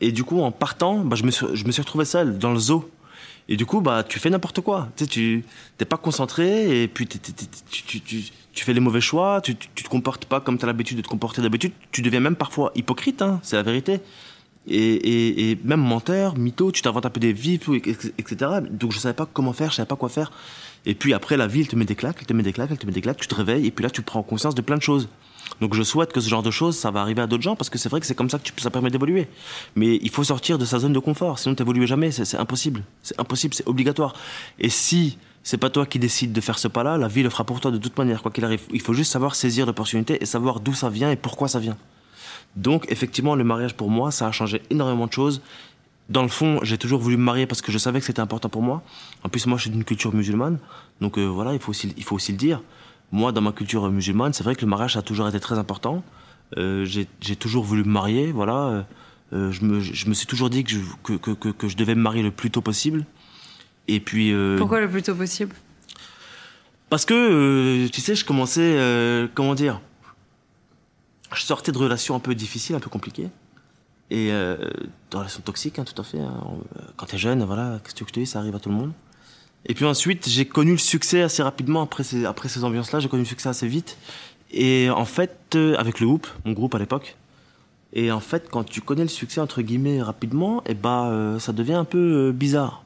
[0.00, 2.52] Et du coup, en partant, bah, je me suis, je me suis retrouvé seul dans
[2.52, 2.90] le zoo.
[3.48, 4.88] Et du coup, bah, tu fais n'importe quoi.
[4.96, 5.44] Tu tu
[5.78, 8.22] t'es pas concentré et puis t'es- t'es- t'es- tu, tu,
[8.52, 9.40] tu, fais les mauvais choix.
[9.40, 11.72] Tu, tu, tu te comportes pas comme tu as l'habitude de te comporter d'habitude.
[11.92, 14.00] Tu deviens même parfois hypocrite, hein, c'est la vérité.
[14.66, 17.58] Et, et, et même menteur, mytho, tu t'inventes un peu des vies,
[18.18, 18.60] etc.
[18.70, 20.30] Donc je savais pas comment faire, je savais pas quoi faire.
[20.86, 22.70] Et puis après, la vie, elle te met des claques, elle te met des claques,
[22.70, 24.62] elle te met des claques, tu te réveilles et puis là, tu prends conscience de
[24.62, 25.08] plein de choses.
[25.60, 27.68] Donc je souhaite que ce genre de choses, ça va arriver à d'autres gens parce
[27.68, 29.28] que c'est vrai que c'est comme ça que tu, ça permet d'évoluer.
[29.74, 32.82] Mais il faut sortir de sa zone de confort, sinon t'évolues jamais, c'est impossible.
[33.02, 34.14] C'est impossible, c'est obligatoire.
[34.58, 37.44] Et si c'est pas toi qui décides de faire ce pas-là, la vie le fera
[37.44, 38.62] pour toi de toute manière, quoi qu'il arrive.
[38.72, 41.76] Il faut juste savoir saisir l'opportunité et savoir d'où ça vient et pourquoi ça vient.
[42.56, 45.40] Donc effectivement, le mariage pour moi, ça a changé énormément de choses.
[46.08, 48.48] Dans le fond, j'ai toujours voulu me marier parce que je savais que c'était important
[48.48, 48.82] pour moi.
[49.22, 50.58] En plus, moi, je suis d'une culture musulmane,
[51.00, 52.62] donc euh, voilà, il faut aussi, il faut aussi le dire.
[53.12, 55.58] Moi, dans ma culture musulmane, c'est vrai que le mariage ça a toujours été très
[55.58, 56.02] important.
[56.58, 58.54] Euh, j'ai toujours voulu me marier, voilà.
[58.54, 58.82] Euh,
[59.32, 61.76] euh, je, me, je me suis toujours dit que je, que, que, que, que je
[61.76, 63.04] devais me marier le plus tôt possible.
[63.86, 64.32] Et puis.
[64.32, 65.54] euh, Pourquoi le plus tôt possible?
[66.88, 69.80] Parce que, euh, tu sais, je commençais, euh, comment dire,
[71.34, 73.28] je sortais de relations un peu difficiles, un peu compliquées.
[74.10, 74.56] Et euh,
[75.10, 76.18] de relations toxiques, hein, tout à fait.
[76.18, 76.42] hein.
[76.76, 78.74] Euh, Quand t'es jeune, voilà, qu'est-ce que je te dise, ça arrive à tout le
[78.74, 78.92] monde.
[79.66, 82.98] Et puis ensuite, j'ai connu le succès assez rapidement après ces, après ces ambiances-là.
[83.00, 83.96] J'ai connu le succès assez vite.
[84.50, 87.16] Et en fait, euh, avec le Hoop, mon groupe à l'époque,
[87.92, 91.52] Et en fait, quand tu connais le succès entre guillemets rapidement, et bah euh, ça
[91.52, 92.84] devient un peu euh, bizarre.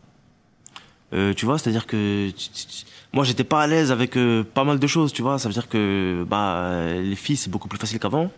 [1.12, 4.64] Euh, tu vois, c'est-à-dire que tu- tu- moi j'étais pas à l'aise avec euh, pas
[4.64, 5.38] mal de choses, tu vois.
[5.38, 8.30] Ça veut dire que bah les filles c'est beaucoup plus facile qu'avant,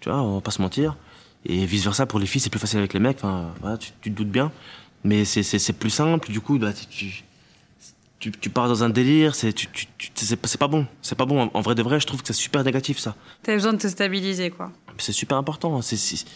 [0.00, 0.96] tu vois, on va pas se mentir.
[1.44, 3.18] Et vice versa pour les filles c'est plus facile avec les mecs.
[3.18, 4.50] Enfin, voilà, tu, tu te doutes bien.
[5.04, 6.30] Mais c'est c'est plus simple.
[6.30, 6.72] Du coup, bah,
[8.18, 9.34] tu, tu pars dans un délire.
[9.34, 10.86] C'est tu, tu, tu- c'est pas- c'est pas bon.
[11.00, 11.50] C'est pas bon.
[11.54, 13.14] En, vrai de vrai, je trouve que c'est super négatif ça.
[13.42, 14.70] T'as besoin de te stabiliser, quoi.
[14.98, 15.80] C'est super important.
[15.80, 16.26] C'est-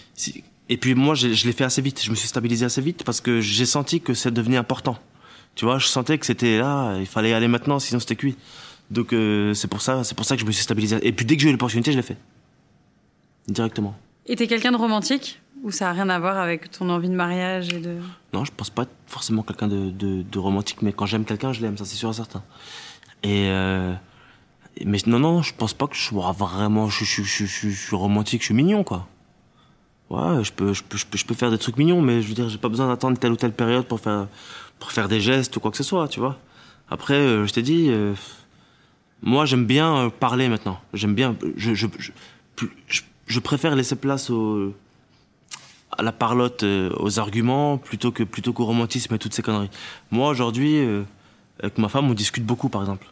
[0.71, 2.03] Et puis moi, je, je l'ai fait assez vite.
[2.03, 4.97] Je me suis stabilisé assez vite parce que j'ai senti que ça devenait important.
[5.55, 8.37] Tu vois, je sentais que c'était là, il fallait y aller maintenant, sinon c'était cuit.
[8.91, 10.99] Donc euh, c'est pour ça, c'est pour ça que je me suis stabilisé.
[11.03, 12.19] Et puis dès que j'ai eu l'opportunité, je l'ai fait
[13.49, 13.95] directement.
[14.27, 15.41] Et t'es quelqu'un de romantique?
[15.63, 17.97] Ou ça a rien à voir avec ton envie de mariage et de...
[18.35, 21.55] Non, je pense pas être forcément quelqu'un de, de, de romantique, mais quand j'aime quelqu'un,
[21.55, 22.43] je l'aime, ça c'est sûr et certain.
[23.23, 23.95] Et euh,
[24.85, 27.87] mais non, non, je pense pas que je sois vraiment, je, je, je, je, je
[27.87, 29.09] suis romantique, je suis mignon, quoi.
[30.11, 32.29] Ouais, je peux, je peux, je peux, je peux faire des trucs mignons, mais je
[32.29, 34.29] veux dire, j'ai pas besoin d'attendre telle ou telle période pour faire,
[34.85, 36.39] pour faire des gestes ou quoi que ce soit, tu vois.
[36.91, 38.13] Après, euh, je t'ai dit, euh,
[39.23, 40.79] moi j'aime bien euh, parler maintenant.
[40.93, 41.87] J'aime bien, je, je,
[42.87, 44.31] je, je, préfère laisser place
[45.97, 46.67] à la parlotte,
[46.99, 49.71] aux arguments, plutôt que plutôt qu'au romantisme et toutes ces conneries.
[50.11, 50.87] Moi aujourd'hui,
[51.61, 53.07] avec ma femme, on discute beaucoup, par exemple.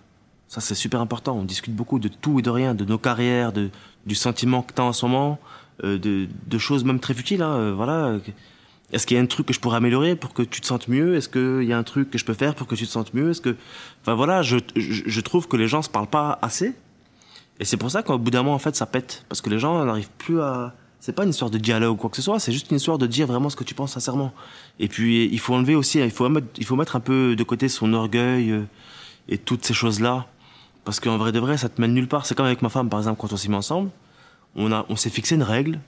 [0.49, 1.39] Ça c'est super important.
[1.39, 3.71] On discute beaucoup de tout et de rien, de nos carrières, de
[4.05, 5.39] du sentiment que t'as en ce moment,
[5.83, 7.41] de, choses même très futiles.
[7.41, 8.19] Hein, voilà.
[8.93, 10.89] Est-ce qu'il y a un truc que je pourrais améliorer pour que tu te sentes
[10.89, 11.17] mieux?
[11.17, 13.15] Est-ce qu'il y a un truc que je peux faire pour que tu te sentes
[13.15, 13.31] mieux?
[13.31, 13.57] Est-ce que,
[14.03, 16.75] enfin voilà, je, je, je trouve que les gens se parlent pas assez.
[17.59, 19.25] Et c'est pour ça qu'au bout d'un moment, en fait, ça pète.
[19.29, 20.75] Parce que les gens n'arrivent plus à.
[21.01, 22.97] C'est pas une histoire de dialogue ou quoi que ce soit, c'est juste une histoire
[22.97, 24.33] de dire vraiment ce que tu penses sincèrement.
[24.79, 27.43] Et puis, il faut enlever aussi, il faut mettre, il faut mettre un peu de
[27.43, 28.63] côté son orgueil euh,
[29.29, 30.27] et toutes ces choses-là.
[30.85, 32.25] Parce qu'en vrai de vrai, ça te mène nulle part.
[32.25, 33.91] C'est comme avec ma femme, par exemple, quand on s'est mis ensemble,
[34.55, 35.81] on, a, on s'est fixé une règle.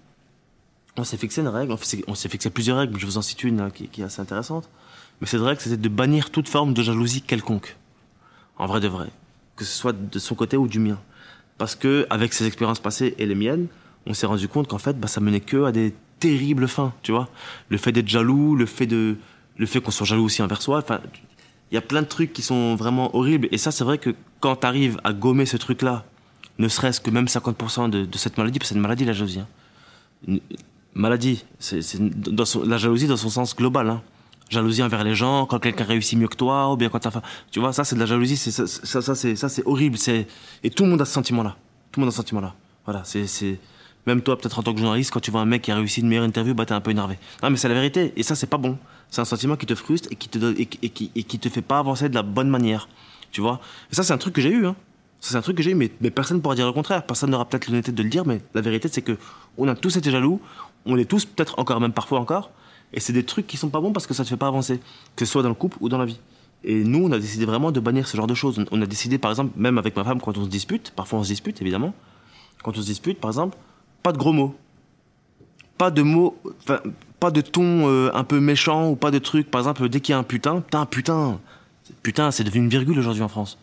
[0.96, 1.72] On s'est fixé une règle,
[2.07, 4.04] on s'est- fixé plusieurs règles, mais je vous en cite une là, qui, qui est
[4.04, 4.68] assez intéressante.
[5.20, 7.76] Mais cette règle, c'était de bannir toute forme de jalousie quelconque.
[8.59, 9.09] En vrai de vrai.
[9.57, 10.98] Que ce soit de son côté ou du mien.
[11.59, 13.66] Parce que, avec ses expériences passées et les miennes,
[14.07, 17.11] on s'est rendu compte qu'en fait, bah, ça menait que à des terribles fins, tu
[17.12, 17.28] vois.
[17.68, 19.16] Le fait d'être jaloux, le fait de,
[19.57, 21.00] le fait qu'on soit jaloux aussi envers soi, enfin,
[21.70, 23.48] il y a plein de trucs qui sont vraiment horribles.
[23.50, 26.04] Et ça, c'est vrai que quand tu arrives à gommer ce truc-là,
[26.59, 29.12] ne serait-ce que même 50% de, de cette maladie, parce que c'est une maladie, la
[29.12, 29.40] jalousie.
[30.28, 30.38] hein.
[30.94, 31.80] Maladie, c'est
[32.64, 33.90] la jalousie dans son sens global.
[33.90, 34.02] Hein.
[34.50, 37.22] Jalousie envers les gens, quand quelqu'un réussit mieux que toi, ou bien quand t'as fa-
[37.50, 39.98] Tu vois, ça, c'est de la jalousie, c'est ça, ça, ça, c'est ça, c'est horrible.
[39.98, 40.26] C'est
[40.62, 41.57] et tout le monde a ce sentiment-là.
[41.90, 42.54] Tout le monde a ce sentiment-là.
[42.85, 43.59] Voilà, c'est
[44.07, 46.00] même toi, peut-être en tant que journaliste, quand tu vois un mec qui a réussi
[46.02, 47.18] une meilleure interview, bah t'es un peu énervé.
[47.42, 48.12] Non, mais c'est la vérité.
[48.16, 48.76] Et ça, c'est pas bon.
[49.11, 51.48] C'est un sentiment qui te frustre et qui te et, et qui et qui te
[51.48, 52.88] fait pas avancer de la bonne manière.
[53.33, 53.61] Tu vois.
[53.90, 54.66] Et ça, c'est un truc que j'ai eu.
[54.66, 54.76] Hein.
[55.20, 57.02] C'est un truc que j'ai eu, mais, mais personne ne pourra dire le contraire.
[57.07, 59.16] Personne n'aura peut-être l'honnêteté de le dire, mais la vérité, c'est que
[59.57, 60.38] on a tous été jaloux.
[60.86, 62.50] On est tous, peut-être encore, même parfois encore.
[62.92, 64.80] Et c'est des trucs qui sont pas bons parce que ça te fait pas avancer.
[65.16, 66.20] Que ce soit dans le couple ou dans la vie.
[66.62, 68.64] Et nous, on a décidé vraiment de bannir ce genre de choses.
[68.70, 71.22] On a décidé, par exemple, même avec ma femme, quand on se dispute, parfois on
[71.22, 71.92] se dispute, évidemment.
[72.62, 73.58] Quand on se dispute, par exemple,
[74.02, 74.54] pas de gros mots.
[75.76, 76.38] Pas de mots,
[77.20, 79.50] pas de ton euh, un peu méchant ou pas de trucs.
[79.50, 81.40] Par exemple, dès qu'il y a un putain, putain, putain.
[82.02, 83.58] Putain, c'est devenu une virgule aujourd'hui en France.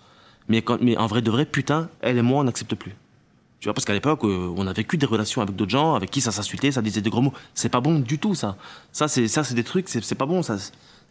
[0.47, 2.95] Mais, quand, mais en vrai de vrai, putain, elle et moi, on n'accepte plus.
[3.61, 6.09] Tu vois, parce qu'à l'époque, euh, on a vécu des relations avec d'autres gens, avec
[6.09, 7.33] qui ça s'insultait, ça disait de gros mots.
[7.53, 8.57] C'est pas bon du tout, ça.
[8.91, 10.57] Ça, c'est, ça, c'est des trucs, c'est, pas bon, ça.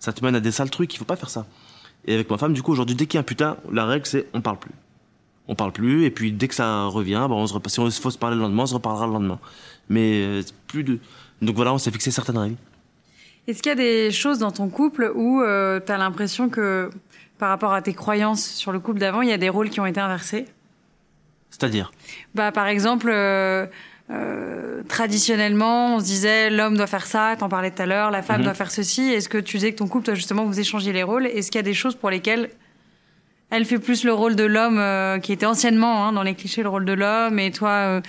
[0.00, 1.46] Ça te mène à des sales trucs, il faut pas faire ça.
[2.06, 4.04] Et avec ma femme, du coup, aujourd'hui, dès qu'il y a un putain, la règle,
[4.04, 4.72] c'est on parle plus.
[5.46, 8.10] On parle plus, et puis dès que ça revient, bah, on se si on faut
[8.10, 9.38] se parler le lendemain, on se reparlera le lendemain.
[9.88, 10.98] Mais euh, plus de.
[11.42, 12.56] Donc voilà, on s'est fixé certaines règles.
[13.46, 16.90] Est-ce qu'il y a des choses dans ton couple où euh, tu as l'impression que
[17.38, 19.78] par rapport à tes croyances sur le couple d'avant, il y a des rôles qui
[19.78, 20.46] ont été inversés?
[21.50, 21.92] C'est-à-dire
[22.34, 23.66] bah, Par exemple, euh,
[24.10, 28.22] euh, traditionnellement, on se disait l'homme doit faire ça, t'en parlais tout à l'heure, la
[28.22, 28.44] femme Mhm.
[28.44, 29.02] doit faire ceci.
[29.12, 31.26] Est-ce que tu disais que ton couple, toi, justement, vous échangez les rôles?
[31.26, 32.50] Est-ce qu'il y a des choses pour lesquelles
[33.50, 36.62] elle fait plus le rôle de l'homme, euh, qui était anciennement hein, dans les clichés
[36.62, 38.00] le rôle de l'homme, et toi euh,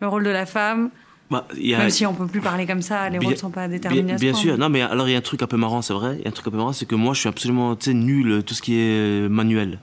[0.00, 0.90] le rôle de la femme?
[1.30, 3.50] Bah, y a- Même si on peut plus parler comme ça, les Bien- rôles sont
[3.50, 4.02] pas déterminés.
[4.02, 4.40] Bien, à ce bien point.
[4.40, 4.58] sûr.
[4.58, 6.16] Non, mais alors il y a un truc un peu marrant, c'est vrai.
[6.18, 8.42] Il y a un truc un peu marrant, c'est que moi, je suis absolument, nul
[8.44, 9.78] tout ce qui est euh, manuel.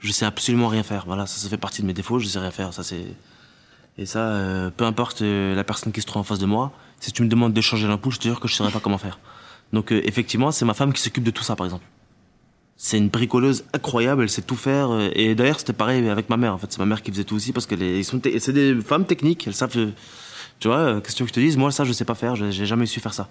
[0.00, 1.04] Je sais absolument rien faire.
[1.06, 2.18] Voilà, ça, ça fait partie de mes défauts.
[2.18, 2.72] Je sais rien faire.
[2.72, 3.04] Ça, c'est
[3.98, 6.70] et ça, euh, peu importe euh, la personne qui se trouve en face de moi.
[7.00, 8.98] Si tu me demandes de changer l'ampoule, je te jure que je saurais pas comment
[8.98, 9.18] faire.
[9.72, 11.84] Donc euh, effectivement, c'est ma femme qui s'occupe de tout ça, par exemple.
[12.76, 14.90] C'est une bricoleuse incroyable, elle sait tout faire.
[14.90, 16.52] euh, Et d'ailleurs, c'était pareil avec ma mère.
[16.52, 18.52] En fait, c'est ma mère qui faisait tout aussi parce qu'elle est, ils sont, c'est
[18.52, 19.46] des femmes techniques.
[19.46, 19.90] Elles savent, euh,
[20.60, 22.36] tu vois, question que je te dise, moi ça, je sais pas faire.
[22.36, 23.30] J'ai jamais su faire ça.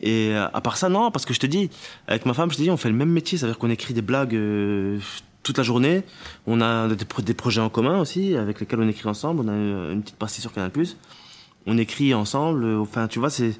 [0.00, 1.68] Et à part ça, non, parce que je te dis,
[2.06, 4.02] avec ma femme, je te dis, on fait le même métier, c'est-à-dire qu'on écrit des
[4.02, 4.38] blagues
[5.42, 6.02] toute la journée.
[6.46, 9.42] On a des, pro- des projets en commun aussi, avec lesquels on écrit ensemble.
[9.44, 10.70] On a euh, une petite partie sur Canal+.
[11.66, 12.64] on écrit ensemble.
[12.64, 13.58] euh, Enfin, tu vois, c'est,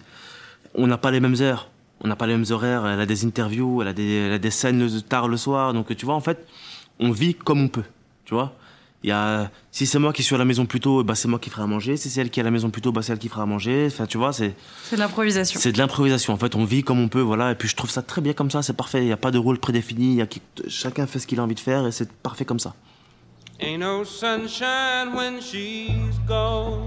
[0.74, 1.68] on n'a pas les mêmes heures,
[2.02, 2.86] on n'a pas les mêmes horaires.
[2.86, 5.72] Elle a des interviews, elle a des, scènes tard le soir.
[5.72, 6.46] Donc, tu vois, en fait,
[6.98, 7.84] on vit comme on peut.
[8.24, 8.54] Tu vois.
[9.02, 11.26] Il y a, si c'est moi qui suis à la maison plus tôt, bah c'est
[11.26, 11.96] moi qui ferai à manger.
[11.96, 13.42] Si c'est elle qui est à la maison plus tôt, bah c'est elle qui fera
[13.42, 13.86] à manger.
[13.86, 15.58] Enfin, tu vois, c'est, C'est de l'improvisation.
[15.58, 16.34] c'est de l'improvisation.
[16.34, 17.50] En fait, on vit comme on peut, voilà.
[17.52, 18.62] Et puis je trouve ça très bien comme ça.
[18.62, 19.00] C'est parfait.
[19.02, 20.10] Il n'y a pas de rôle prédéfini.
[20.12, 22.44] Il y a qui- chacun fait ce qu'il a envie de faire et c'est parfait
[22.44, 22.74] comme ça.
[23.58, 26.82] Ain't no sunshine when she's gone.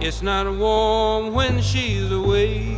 [0.00, 2.76] It's not warm when she's away.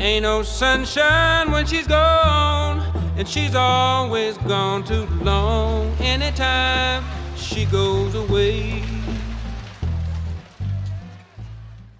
[0.00, 2.80] Ain't no sunshine when she's gone.
[3.18, 5.90] And she's always gone too long.
[6.00, 7.02] Anytime
[7.36, 8.82] she goes away.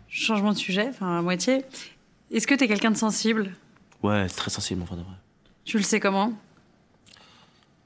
[0.08, 1.64] Changement de sujet, enfin à moitié.
[2.30, 3.50] Est-ce que t'es quelqu'un de sensible?
[4.02, 5.14] Ouais, c'est très sensible, enfin de vrai.
[5.64, 6.34] Tu le sais comment?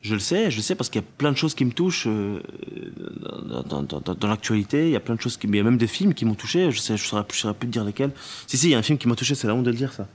[0.02, 1.70] Je le sais, je le sais parce qu'il y a plein de choses qui me
[1.70, 2.40] touchent euh,
[3.66, 4.86] dans, dans- dans- dans l'actualité.
[4.86, 6.34] Il y a plein de choses qui, il y a même des films qui m'ont
[6.34, 6.70] touché.
[6.72, 8.10] Je sais, je saurais, je saurais plus dire lesquels.
[8.46, 9.34] Si si, il y a un film qui m'a touché.
[9.36, 10.08] C'est la honte de le dire ça.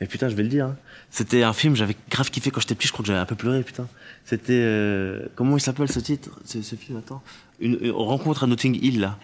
[0.00, 0.66] Mais putain, je vais le dire.
[0.66, 0.76] hein.
[1.10, 2.88] C'était un film, j'avais grave kiffé quand j'étais petit.
[2.88, 3.86] Je crois que j'avais un peu pleuré, putain.
[4.24, 7.22] C'était euh, comment il s'appelle ce titre, ce, ce film Attends,
[7.60, 9.18] une, une rencontre à Notting Hill là.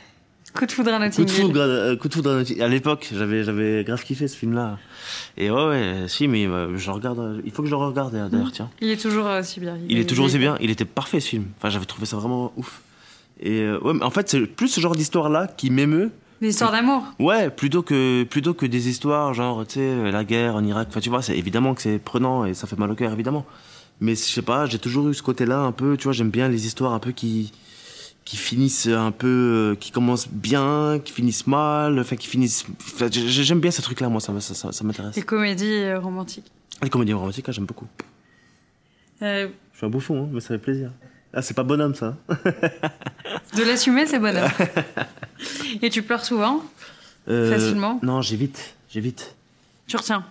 [0.59, 1.37] Coup de foudre à Coup Notting de Hill.
[1.43, 4.79] foudre, euh, coup de foudre à Notting- à l'époque, j'avais j'avais grave kiffé ce film-là.
[5.37, 7.21] Et ouais, ouais, si, mais euh, je regarde.
[7.21, 8.69] euh, Il faut que je le regarde d'ailleurs, tiens.
[8.81, 9.77] Il est toujours euh, aussi bien.
[9.89, 10.57] Il est toujours aussi bien.
[10.61, 11.45] Il était parfait ce film.
[11.59, 12.83] Enfin, j'avais trouvé ça vraiment ouf.
[13.41, 16.11] Et euh, ouais, mais en fait, c'est plus ce genre d'histoire-là qui m'émeut.
[16.41, 17.05] Des histoires d'amour.
[17.21, 20.89] Ouais, plutôt que plutôt que des histoires genre, tu sais, la guerre en Irak.
[20.91, 23.47] Enfin, tu vois, c'est évidemment que c'est prenant et ça fait mal au cœur, évidemment.
[24.01, 25.97] Mais je sais pas, j'ai toujours eu ce côté-là un peu.
[25.97, 27.53] Tu vois, j'aime bien les histoires un peu qui
[28.29, 32.67] qui finissent un peu, euh, qui commencent bien, qui finissent mal, enfin qui finissent.
[33.11, 35.15] j'aime bien ces trucs-là, moi, ça, ça, ça, ça m'intéresse.
[35.15, 36.45] Des comédies euh, romantiques.
[36.83, 37.87] Les comédies romantiques, là, j'aime beaucoup.
[39.23, 40.91] Euh, Je suis un bouffon, hein, mais ça fait plaisir.
[41.33, 42.19] Ah, c'est pas bonhomme, ça.
[42.29, 44.51] de l'assumer, c'est bonheur.
[45.81, 46.63] Et tu pleures souvent
[47.29, 49.37] Euh, Facilement Non, j'évite, j'évite.
[49.87, 50.23] Tu retiens.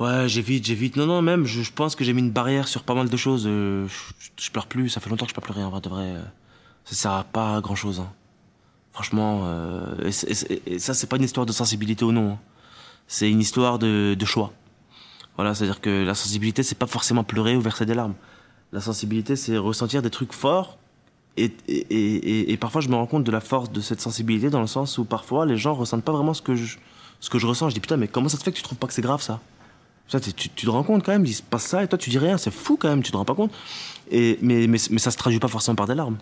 [0.00, 0.96] Ouais, j'évite, j'évite.
[0.96, 3.16] Non, non, même, je, je pense que j'ai mis une barrière sur pas mal de
[3.18, 3.44] choses.
[3.44, 3.84] je,
[4.40, 6.14] je pleure plus, ça fait longtemps que je peux pleurer, en vrai, de vrai.
[6.84, 8.00] Ça sert à pas grand chose.
[8.00, 8.10] Hein.
[8.92, 10.10] Franchement, euh,
[10.66, 12.32] et, ça, c'est pas une histoire de sensibilité ou non.
[12.32, 12.38] hein.
[13.06, 14.52] C'est une histoire de, choix.
[15.36, 18.14] Voilà, c'est-à-dire que la sensibilité, c'est pas forcément pleurer ou verser des larmes.
[18.72, 20.78] La sensibilité, c'est ressentir des trucs forts.
[21.38, 24.66] Et, et, parfois, je me rends compte de la force de cette sensibilité dans le
[24.66, 26.76] sens où parfois, les gens ressentent pas vraiment ce que je,
[27.20, 27.70] ce que je ressens.
[27.70, 29.22] Je dis putain, mais comment ça se fait que tu trouves pas que c'est grave
[29.22, 29.40] ça?
[30.20, 32.18] Tu, tu te rends compte quand même, il se passe ça et toi tu dis
[32.18, 33.52] rien, c'est fou quand même, tu te rends pas compte.
[34.14, 36.18] Et, mais, mais, mais ça se traduit pas forcément par des larmes.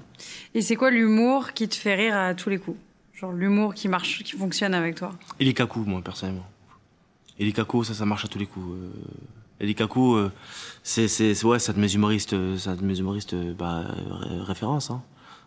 [0.55, 2.79] Et c'est quoi l'humour qui te fait rire à tous les coups?
[3.15, 5.13] Genre l'humour qui marche, qui fonctionne avec toi?
[5.41, 6.47] Et les cacous, moi personnellement.
[7.39, 8.65] Et les cacous, ça, ça marche à tous les coups.
[9.59, 10.31] Et les cacous,
[10.85, 13.85] c'est, c'est, c'est- ouais, ça de mes humoristes, ça de mes humoristes, bah,
[14.21, 14.91] ré- référence.
[14.91, 15.03] Hein.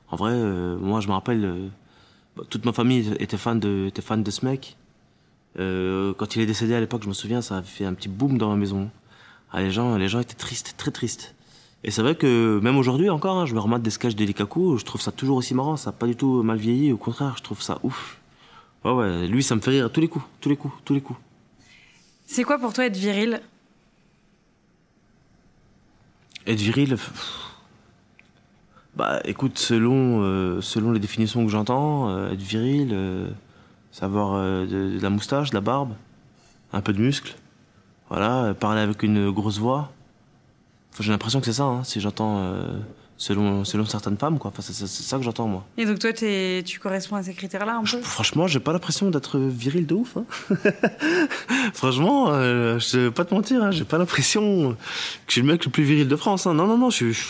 [0.10, 1.67] En vrai, euh, moi je me rappelle, euh,
[2.36, 4.75] bah, toute ma famille était fan de, était fan de ce mec.
[5.60, 8.10] Euh, quand il est décédé à l'époque, je me souviens, ça a fait un petit
[8.10, 8.89] boom dans ma maison.
[9.51, 11.36] Ah, les gens, les gens étaient tristes, très tristes.
[11.85, 14.77] Et c'est vrai que même aujourd'hui encore, hein, je me remate des sketchs de Likaku,
[14.77, 17.35] je trouve ça toujours aussi marrant, ça a pas du tout mal vieilli, au contraire,
[17.37, 18.19] je trouve ça ouf.
[18.85, 20.93] Ouais, ouais, lui, ça me fait rire à tous les coups, tous les coups, tous
[20.93, 21.19] les coups.
[22.25, 23.41] C'est quoi pour toi être viril?
[26.47, 27.51] Être viril, pff,
[28.95, 33.29] bah écoute, selon, euh, selon les définitions que j'entends, euh, être viril, euh,
[33.91, 35.93] savoir euh, de, de la moustache, de la barbe,
[36.71, 37.35] un peu de muscle,
[38.09, 39.91] voilà, euh, parler avec une grosse voix.
[40.93, 42.67] Enfin, j'ai l'impression que c'est ça, hein, si j'entends euh,
[43.17, 44.51] selon, selon certaines femmes, quoi.
[44.51, 45.65] Enfin, c'est, c'est- c'est ça que j'entends, moi.
[45.77, 48.03] Et donc toi, t'es- tu corresponds à ces critères-là un Je- peu?
[48.03, 50.17] franchement, j'ai pas l'impression d'être viril de ouf.
[50.17, 50.25] Hein.
[51.73, 54.77] franchement, euh, je vais pas te mentir, hein, j'ai pas l'impression que
[55.27, 56.45] je suis le mec le plus viril de France.
[56.47, 56.53] hein.
[56.53, 57.23] Non, non, non, je, je,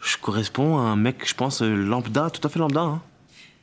[0.00, 2.80] je corresponds à un mec, je pense, lambda, tout à fait lambda.
[2.80, 3.00] Hein.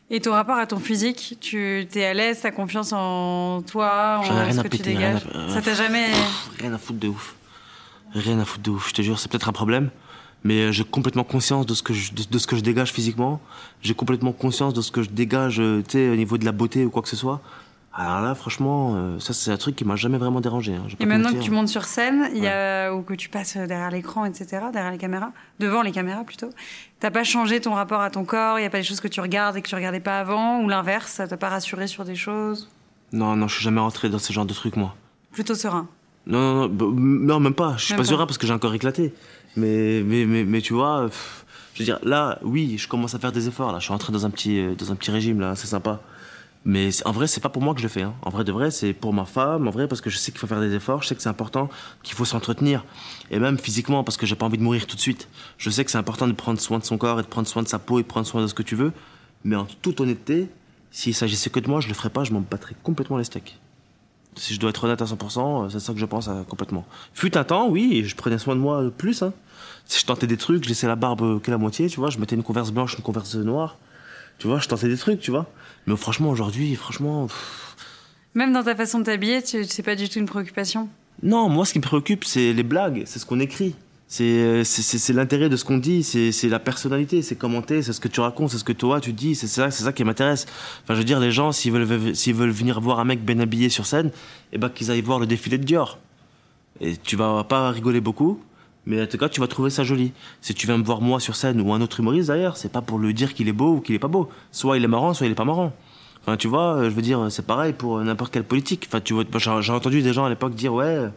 [0.10, 4.24] Et ton rapport à ton physique, tu t'es à l'aise, t'as confiance en toi, en
[4.24, 5.28] J'en ai rien ce à que tu péter, rien dégages?
[5.34, 6.08] à- euh, Ça t'a jamais...
[6.08, 7.36] Pff, rien à foutre de ouf.
[8.14, 9.90] Rien à foutre de ouf, je te jure, c'est peut-être un problème.
[10.44, 12.92] Mais euh, j'ai complètement conscience de ce que je, de, de ce que je dégage
[12.92, 13.40] physiquement.
[13.82, 16.52] J'ai complètement conscience de ce que je dégage, euh, tu sais, au niveau de la
[16.52, 17.42] beauté ou quoi que ce soit.
[17.94, 20.74] Alors là, franchement, euh, ça c'est un truc qui m'a jamais vraiment dérangé.
[20.74, 23.28] hein, Et te maintenant que tu montes sur scène, il y a, ou que tu
[23.28, 26.50] passes derrière l'écran, etc., derrière les caméras, devant les caméras plutôt,
[27.02, 29.10] t'as pas changé ton rapport à ton corps, il y a pas des choses que
[29.10, 32.06] tu regardes et que tu regardais pas avant, ou l'inverse, ça t'a pas rassuré sur
[32.06, 32.70] des choses?
[33.12, 34.96] Non, non, je suis jamais rentré dans ce genre de trucs, moi.
[35.34, 35.88] Plutôt serein.
[36.28, 37.76] Non, non, non, bah, non, même pas.
[37.78, 38.08] Je suis pas pas.
[38.08, 39.14] serein parce que j'ai encore éclaté.
[39.56, 43.20] Mais, mais, mais, mais tu vois, pff, je veux dire, là, oui, je commence à
[43.20, 43.72] faire des efforts.
[43.72, 46.02] Là, je suis entré dans un petit, euh, dans un petit régime là, c'est sympa.
[46.64, 48.04] Mais en vrai, c'est pas pour moi que je le fais.
[48.04, 48.14] Hein.
[48.22, 49.68] En vrai de vrai, c'est pour ma femme.
[49.68, 51.02] En vrai, parce que je sais qu'il faut faire des efforts.
[51.02, 51.70] Je sais que c'est important,
[52.04, 52.86] qu'il faut s'entretenir.
[53.32, 55.28] Et même physiquement, parce que j'ai pas envie de mourir tout de suite.
[55.58, 57.64] Je sais que c'est important de prendre soin de son corps et de prendre soin
[57.64, 58.92] de sa peau et de prendre soin de ce que tu veux.
[59.44, 60.50] Mais en toute honnêteté,
[60.92, 62.24] s'il s'agissait que de moi, je le ferais pas.
[62.24, 63.60] Je m'en battrais complètement les steaks.
[64.36, 66.86] Si je dois être honnête à 100%, c'est ça que je pense complètement.
[67.14, 69.24] Fut un temps, oui, je prenais soin de moi plus.
[69.24, 69.34] Hein.
[69.86, 72.10] Si je tentais des trucs, je laissais la barbe que la moitié, tu vois.
[72.10, 73.78] Je mettais une converse blanche, une converse noire.
[74.38, 75.48] Tu vois, je tentais des trucs, tu vois.
[75.86, 77.28] Mais franchement, aujourd'hui, franchement.
[78.34, 80.88] Même dans ta façon de t'habiller, tu c'est pas du tout une préoccupation?
[81.22, 83.76] Non, moi, ce qui me préoccupe, c'est les blagues, c'est ce qu'on écrit.
[84.14, 88.20] C'est l'intérêt de ce qu'on dit, c'est la personnalité, c'est commenter, c'est ce que tu
[88.20, 90.48] racontes, c'est ce que toi tu dis, c'est ça, ça qui m'intéresse.
[90.84, 93.70] Enfin, je veux dire, les gens, s'ils veulent, veulent venir voir un mec bien habillé
[93.70, 94.12] sur scène,
[94.52, 95.98] eh ben, qu'ils aillent voir le défilé de Dior.
[96.82, 98.42] Et tu vas pas rigoler beaucoup,
[98.86, 100.12] mais en tout cas, tu vas trouver ça joli.
[100.42, 102.82] Si tu viens me voir moi sur scène ou un autre humoriste d'ailleurs, c'est pas
[102.82, 104.28] pour le dire qu'il est beau ou qu'il est pas beau.
[104.52, 105.72] Soit il est marrant, soit il est pas marrant.
[106.22, 108.88] Enfin, tu vois, je veux dire, c'est pareil pour n'importe quelle politique.
[108.90, 109.24] Enfin, tu vois,
[109.62, 111.08] j'ai entendu des gens à l'époque dire, ouais,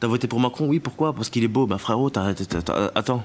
[0.00, 1.12] t'as voté pour Macron, oui, pourquoi?
[1.12, 1.66] Parce qu'il est beau.
[1.66, 2.10] Bah, frérot,
[2.94, 3.24] attends.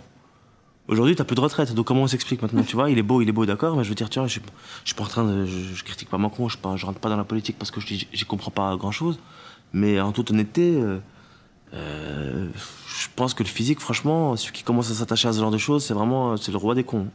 [0.88, 2.64] Aujourd'hui, t'as plus de retraite, donc comment on s'explique maintenant?
[2.64, 4.28] Tu vois, il est beau, il est beau, d'accord, mais je veux dire, tu vois,
[4.28, 5.46] je, je suis pas en train de.
[5.46, 8.26] Je, critique pas Macron, je, pas, je rentre pas dans la politique parce que j'y
[8.28, 9.20] comprends pas grand chose.
[9.74, 11.00] Mais en toute honnêteté, euh,
[11.74, 12.50] euh,
[12.88, 15.58] je pense que le physique, franchement, celui qui commence à s'attacher à ce genre de
[15.58, 17.08] choses, c'est vraiment c'est le roi des cons.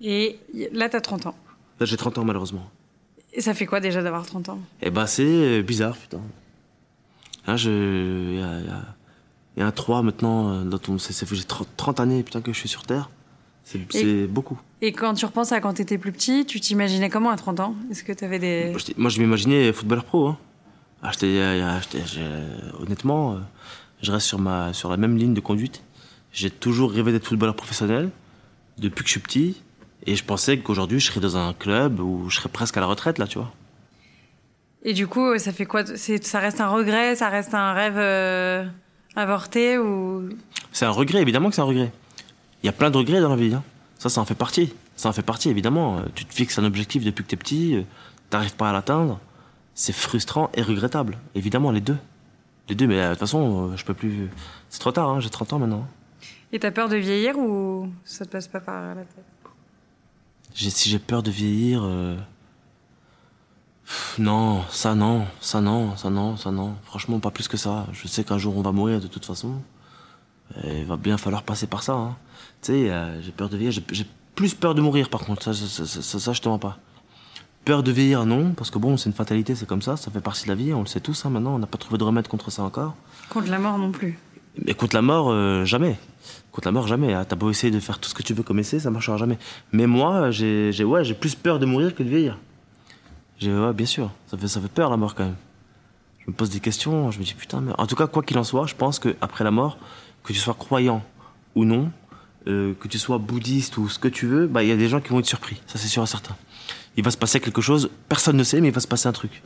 [0.00, 0.38] Et
[0.72, 1.34] là, t'as 30 ans.
[1.80, 2.68] Là, j'ai 30 ans, malheureusement.
[3.32, 4.60] Et ça fait quoi déjà d'avoir 30 ans?
[4.82, 6.20] Eh ben, c'est euh, bizarre, putain.
[7.46, 7.70] Là, je.
[9.54, 10.96] Il y, a un 3 maintenant, euh, dans ton...
[10.96, 11.36] ça fait
[11.76, 13.10] 30 années putain, que je suis sur Terre.
[13.64, 14.58] C'est beaucoup.
[14.80, 17.74] Et quand tu repenses à quand t'étais plus petit, tu t'imaginais comment à 30 ans?
[17.90, 18.74] Est-ce que t'avais des.
[18.96, 20.28] Moi, je m'imaginais footballeur pro.
[20.28, 20.38] Hein.
[21.02, 21.10] Ah,
[22.80, 23.38] honnêtement,
[24.02, 25.82] je reste sur, ma, sur la même ligne de conduite.
[26.32, 28.10] J'ai toujours rêvé d'être footballeur professionnel
[28.78, 29.62] depuis que je suis petit.
[30.06, 32.86] Et je pensais qu'aujourd'hui, je serais dans un club où je serais presque à la
[32.86, 33.52] retraite, là, tu vois.
[34.84, 35.84] Et du coup, ça fait quoi?
[35.86, 37.14] Ça reste un regret?
[37.14, 38.64] Ça reste un rêve euh,
[39.14, 40.28] avorté ou?
[40.72, 41.92] C'est un regret, évidemment que c'est un regret.
[42.62, 43.54] Il y a plein de regrets dans la vie.
[43.54, 43.62] Hein.
[43.98, 44.74] Ça, ça en fait partie.
[44.96, 45.98] Ça en fait partie, évidemment.
[45.98, 47.82] Euh, tu te fixes un objectif depuis que tu es petit, euh,
[48.30, 49.20] t'arrives pas à l'atteindre.
[49.74, 51.18] C'est frustrant et regrettable.
[51.34, 51.96] Évidemment, les deux.
[52.68, 54.28] Les deux, mais de toute façon, je peux plus.
[54.68, 55.86] C'est trop tard, hein, j'ai 30 ans maintenant.
[56.52, 59.24] Et t'as peur de vieillir ou ça te passe pas par la tête?
[60.54, 61.82] Si j'ai peur de vieillir.
[64.18, 66.74] Non, ça non, ça non, ça non, ça non.
[66.84, 67.86] Franchement, pas plus que ça.
[67.92, 69.60] Je sais qu'un jour on va mourir de toute façon.
[70.64, 71.94] Et il va bien falloir passer par ça.
[71.94, 72.16] Hein.
[72.62, 73.82] Tu sais, euh, j'ai peur de vieillir.
[73.90, 75.42] J'ai plus peur de mourir par contre.
[75.42, 76.78] Ça, ça, ça, ça, je te mens pas.
[77.64, 80.20] Peur de vieillir, non, parce que bon, c'est une fatalité, c'est comme ça, ça fait
[80.20, 82.02] partie de la vie, on le sait tous hein, maintenant, on n'a pas trouvé de
[82.02, 82.96] remède contre ça encore.
[83.28, 84.18] Contre la mort non plus.
[84.66, 85.96] Mais contre la mort, euh, jamais.
[86.50, 87.14] Contre la mort, jamais.
[87.14, 89.16] Ah, t'as beau essayer de faire tout ce que tu veux comme essai, ça marchera
[89.16, 89.38] jamais.
[89.70, 92.36] Mais moi, j'ai ouais, plus peur de mourir que de vieillir.
[93.50, 95.36] Ouais, bien sûr, ça fait, ça fait peur la mort quand même.
[96.24, 98.38] Je me pose des questions, je me dis putain, mais en tout cas, quoi qu'il
[98.38, 99.78] en soit, je pense qu'après la mort,
[100.22, 101.02] que tu sois croyant
[101.54, 101.90] ou non,
[102.46, 104.88] euh, que tu sois bouddhiste ou ce que tu veux, bah il y a des
[104.88, 106.36] gens qui vont être surpris, ça c'est sûr et certain.
[106.96, 109.12] Il va se passer quelque chose, personne ne sait, mais il va se passer un
[109.12, 109.42] truc.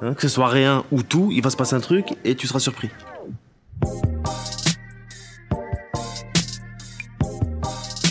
[0.00, 2.46] Hein, que ce soit rien ou tout, il va se passer un truc et tu
[2.46, 2.90] seras surpris.